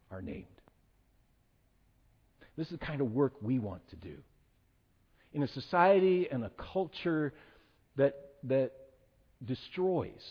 [0.09, 0.45] are named.
[2.57, 4.15] This is the kind of work we want to do.
[5.33, 7.33] In a society and a culture
[7.97, 8.71] that, that
[9.43, 10.23] destroys,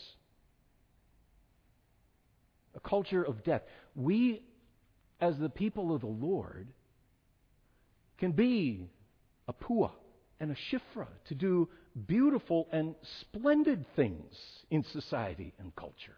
[2.74, 3.60] a culture of death,
[3.94, 4.42] we,
[5.20, 6.66] as the people of the Lord,
[8.16, 8.88] can be
[9.46, 9.90] a pua
[10.42, 11.68] and a shifra to do
[12.06, 14.34] beautiful and splendid things
[14.70, 16.16] in society and culture,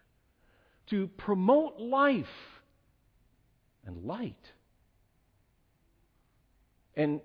[0.89, 2.25] to promote life
[3.85, 4.35] and light.
[6.97, 7.21] And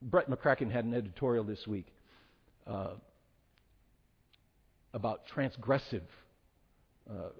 [0.00, 1.88] Brett McCracken had an editorial this week
[2.68, 2.90] uh,
[4.92, 6.06] about transgressive
[7.10, 7.30] uh,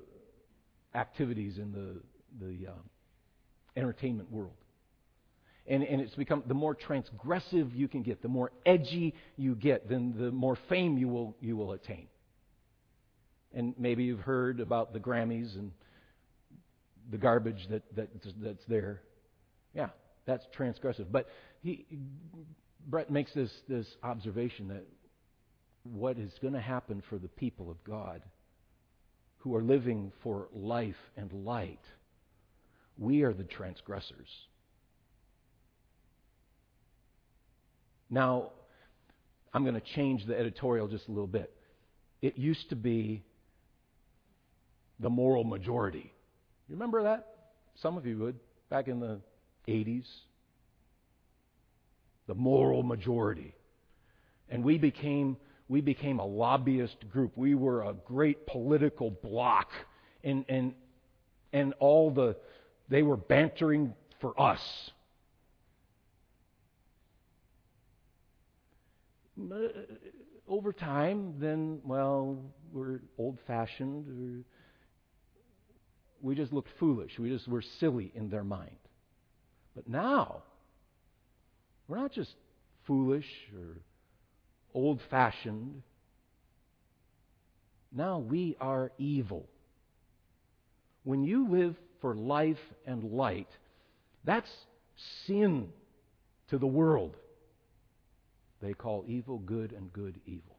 [0.97, 2.73] activities in the, the uh,
[3.77, 4.57] entertainment world.
[5.67, 9.89] And, and it's become the more transgressive you can get, the more edgy you get,
[9.89, 12.07] then the more fame you will, you will attain.
[13.55, 15.73] And maybe you've heard about the Grammys and
[17.11, 18.09] the garbage that, that,
[18.43, 19.01] that's there.
[19.75, 19.89] Yeah,
[20.27, 21.07] that's transgressive.
[21.11, 21.29] But
[21.63, 21.87] he,
[22.87, 24.85] Brett makes this, this observation that
[25.85, 28.23] what is going to happen for the people of God
[29.39, 31.81] who are living for life and light,
[32.99, 34.29] we are the transgressors.
[38.15, 38.53] Now,
[39.53, 41.53] I'm going to change the editorial just a little bit.
[42.23, 43.25] It used to be
[45.01, 46.13] the moral majority.
[46.69, 47.27] You remember that?
[47.83, 48.39] Some of you would,
[48.71, 49.19] back in the
[49.67, 50.07] 80s.
[52.29, 53.53] The moral majority.
[54.49, 55.37] And we became,
[55.69, 57.33] we became a lobbyist group.
[57.35, 59.71] We were a great political bloc.
[60.23, 60.75] And, and,
[61.53, 62.37] and all the,
[62.89, 64.61] they were bantering for us.
[69.41, 69.57] Uh,
[70.49, 72.39] over time, then, well,
[72.73, 74.45] we're old fashioned.
[76.21, 77.19] We just looked foolish.
[77.19, 78.77] We just were silly in their mind.
[79.75, 80.43] But now,
[81.89, 82.35] we're not just
[82.87, 83.81] foolish or
[84.75, 85.83] old fashioned.
[87.93, 89.49] Now we are evil.
[91.05, 93.49] When you live for life and light,
[94.25, 94.51] that's
[95.27, 95.69] sin
[96.49, 97.17] to the world.
[98.65, 100.57] They call evil good and good evil.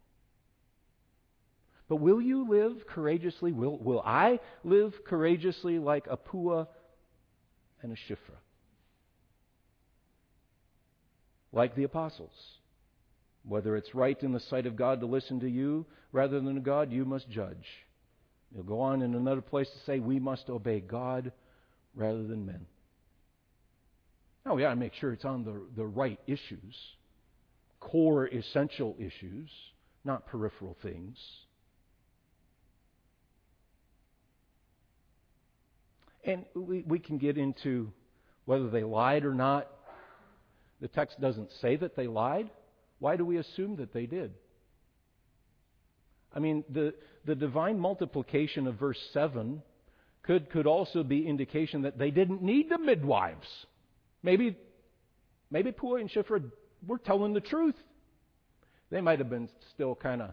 [1.90, 3.52] But will you live courageously?
[3.52, 6.68] Will, will I live courageously like a Pua
[7.82, 8.38] and a Shifra?
[11.52, 12.34] Like the apostles.
[13.44, 16.62] Whether it's right in the sight of God to listen to you rather than to
[16.62, 17.66] God, you must judge.
[18.54, 21.32] You'll go on in another place to say, we must obey God
[21.96, 22.68] rather than men.
[24.46, 26.76] Now, we got to make sure it's on the, the right issues,
[27.86, 29.50] core essential issues,
[30.04, 31.18] not peripheral things.
[36.24, 37.92] And we, we can get into
[38.46, 39.70] whether they lied or not.
[40.82, 42.50] The text doesn't say that they lied.
[42.98, 44.34] Why do we assume that they did?
[46.34, 49.62] I mean, the, the divine multiplication of verse 7
[50.24, 53.48] could, could also be indication that they didn't need the midwives.
[54.24, 54.58] Maybe,
[55.52, 56.44] maybe Pua and Shifra
[56.88, 57.76] were telling the truth.
[58.90, 60.32] They might have been still kind of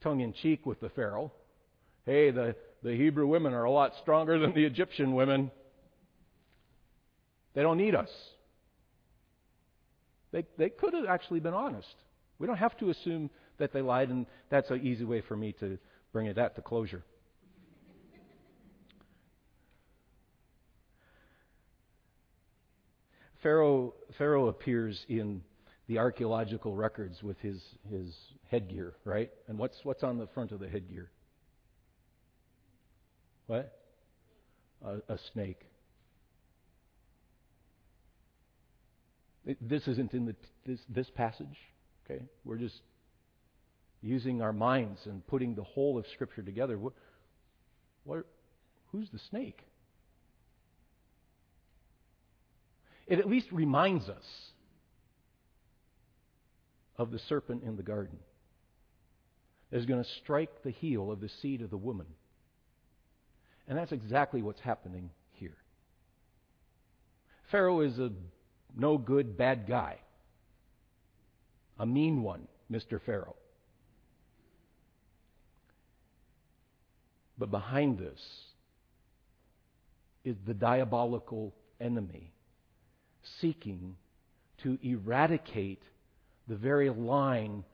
[0.00, 1.32] tongue in cheek with the Pharaoh.
[2.06, 5.50] Hey, the, the Hebrew women are a lot stronger than the Egyptian women.
[7.54, 8.10] They don't need us.
[10.32, 11.94] They, they could have actually been honest.
[12.38, 15.52] We don't have to assume that they lied, and that's an easy way for me
[15.60, 15.78] to
[16.12, 17.02] bring it that to closure.
[23.42, 25.42] Pharaoh, Pharaoh appears in
[25.88, 27.60] the archaeological records with his,
[27.90, 28.14] his
[28.50, 29.30] headgear, right?
[29.48, 31.10] And what's, what's on the front of the headgear?
[33.46, 33.76] What?
[34.84, 35.62] A, a snake.
[39.60, 40.36] This isn't in the,
[40.66, 41.58] this, this passage,
[42.04, 42.22] okay?
[42.44, 42.82] We're just
[44.02, 46.78] using our minds and putting the whole of Scripture together.
[46.78, 46.92] What,
[48.04, 48.26] what,
[48.92, 49.60] who's the snake?
[53.10, 54.24] It at least reminds us
[56.96, 58.20] of the serpent in the garden
[59.70, 62.06] that is going to strike the heel of the seed of the woman.
[63.66, 65.56] And that's exactly what's happening here.
[67.50, 68.12] Pharaoh is a
[68.76, 69.96] no good, bad guy,
[71.80, 73.00] a mean one, Mr.
[73.04, 73.34] Pharaoh.
[77.36, 78.20] But behind this
[80.24, 82.32] is the diabolical enemy
[83.40, 83.96] seeking
[84.62, 85.82] to eradicate
[86.48, 87.64] the very line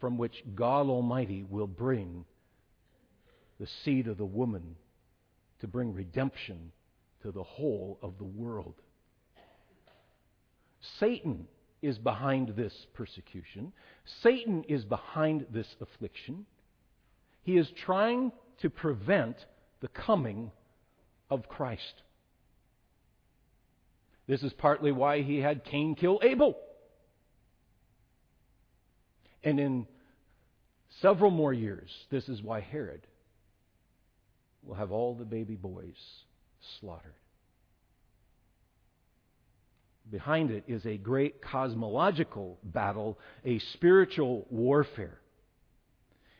[0.00, 2.24] from which God Almighty will bring
[3.58, 4.76] the seed of the woman
[5.60, 6.72] to bring redemption
[7.22, 8.74] to the whole of the world.
[11.00, 11.48] Satan
[11.82, 13.72] is behind this persecution.
[14.22, 16.46] Satan is behind this affliction.
[17.42, 19.36] He is trying to prevent
[19.80, 20.50] the coming
[21.30, 22.02] of Christ.
[24.26, 26.56] This is partly why he had Cain kill Abel.
[29.44, 29.86] And in
[31.00, 33.06] several more years, this is why Herod
[34.64, 35.94] will have all the baby boys
[36.80, 37.14] slaughtered.
[40.10, 45.20] Behind it is a great cosmological battle, a spiritual warfare.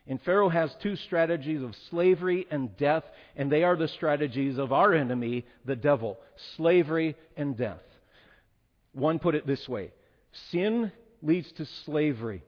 [0.08, 3.02] And Pharaoh has two strategies of slavery and death,
[3.34, 6.18] and they are the strategies of our enemy, the devil
[6.56, 7.82] slavery and death.
[8.92, 9.92] One put it this way
[10.50, 10.92] sin
[11.22, 12.42] leads to slavery.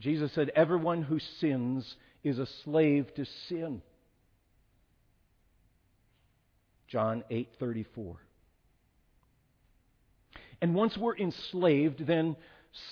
[0.00, 3.82] Jesus said, Everyone who sins is a slave to sin.
[6.86, 8.16] John 8:34.
[10.60, 12.36] And once we're enslaved, then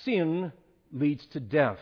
[0.03, 0.51] sin
[0.91, 1.79] leads to death.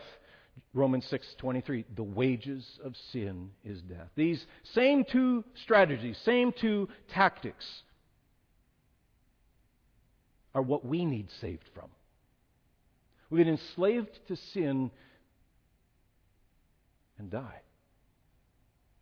[0.72, 4.10] Romans 6:23 the wages of sin is death.
[4.14, 4.44] These
[4.74, 7.82] same two strategies, same two tactics
[10.54, 11.90] are what we need saved from.
[13.30, 14.90] We get enslaved to sin
[17.18, 17.60] and die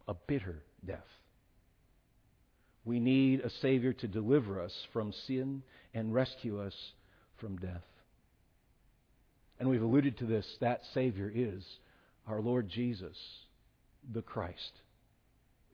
[0.06, 1.00] a bitter death.
[2.84, 5.62] We need a Savior to deliver us from sin
[5.94, 6.74] and rescue us
[7.38, 7.82] from death.
[9.58, 11.64] And we've alluded to this that Savior is
[12.26, 13.16] our Lord Jesus,
[14.12, 14.72] the Christ,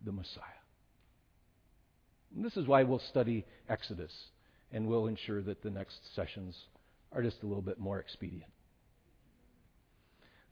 [0.04, 0.42] the Messiah.
[2.34, 4.12] And this is why we'll study Exodus,
[4.72, 6.56] and we'll ensure that the next sessions
[7.12, 8.52] are just a little bit more expedient.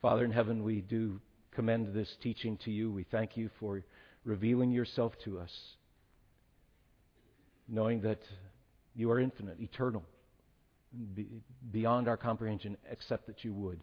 [0.02, 1.20] Father in heaven, we do
[1.52, 2.90] commend this teaching to you.
[2.90, 3.82] We thank you for
[4.24, 5.50] revealing yourself to us,
[7.68, 8.20] knowing that
[8.94, 10.04] you are infinite, eternal,
[11.70, 13.80] beyond our comprehension, except that you would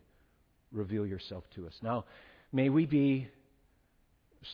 [0.72, 1.74] reveal yourself to us.
[1.82, 2.06] Now,
[2.52, 3.28] may we be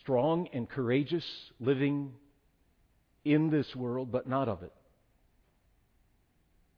[0.01, 1.25] strong and courageous,
[1.59, 2.13] living
[3.23, 4.73] in this world, but not of it.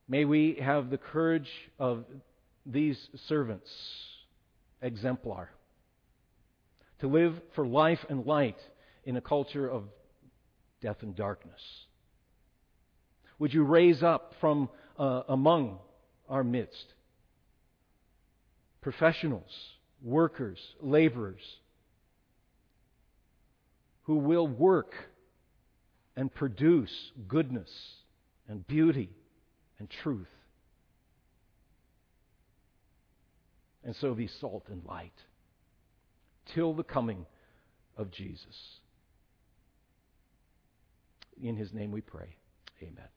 [0.07, 1.49] May we have the courage
[1.80, 2.05] of
[2.65, 2.97] these
[3.28, 3.69] servants,
[4.82, 5.49] exemplar,
[6.99, 8.57] to live for life and light
[9.05, 9.84] in a culture of
[10.82, 11.61] death and darkness.
[13.39, 15.79] Would you raise up from uh, among
[16.29, 16.93] our midst
[18.81, 19.51] professionals,
[20.03, 21.41] workers, laborers
[24.03, 24.93] who will work
[26.15, 26.91] and produce
[27.27, 27.69] goodness
[28.47, 29.09] and beauty
[29.79, 30.27] and truth.
[33.85, 35.13] And so be salt and light
[36.53, 37.25] till the coming
[37.97, 38.79] of Jesus.
[41.41, 42.35] In his name we pray.
[42.81, 43.07] Amen.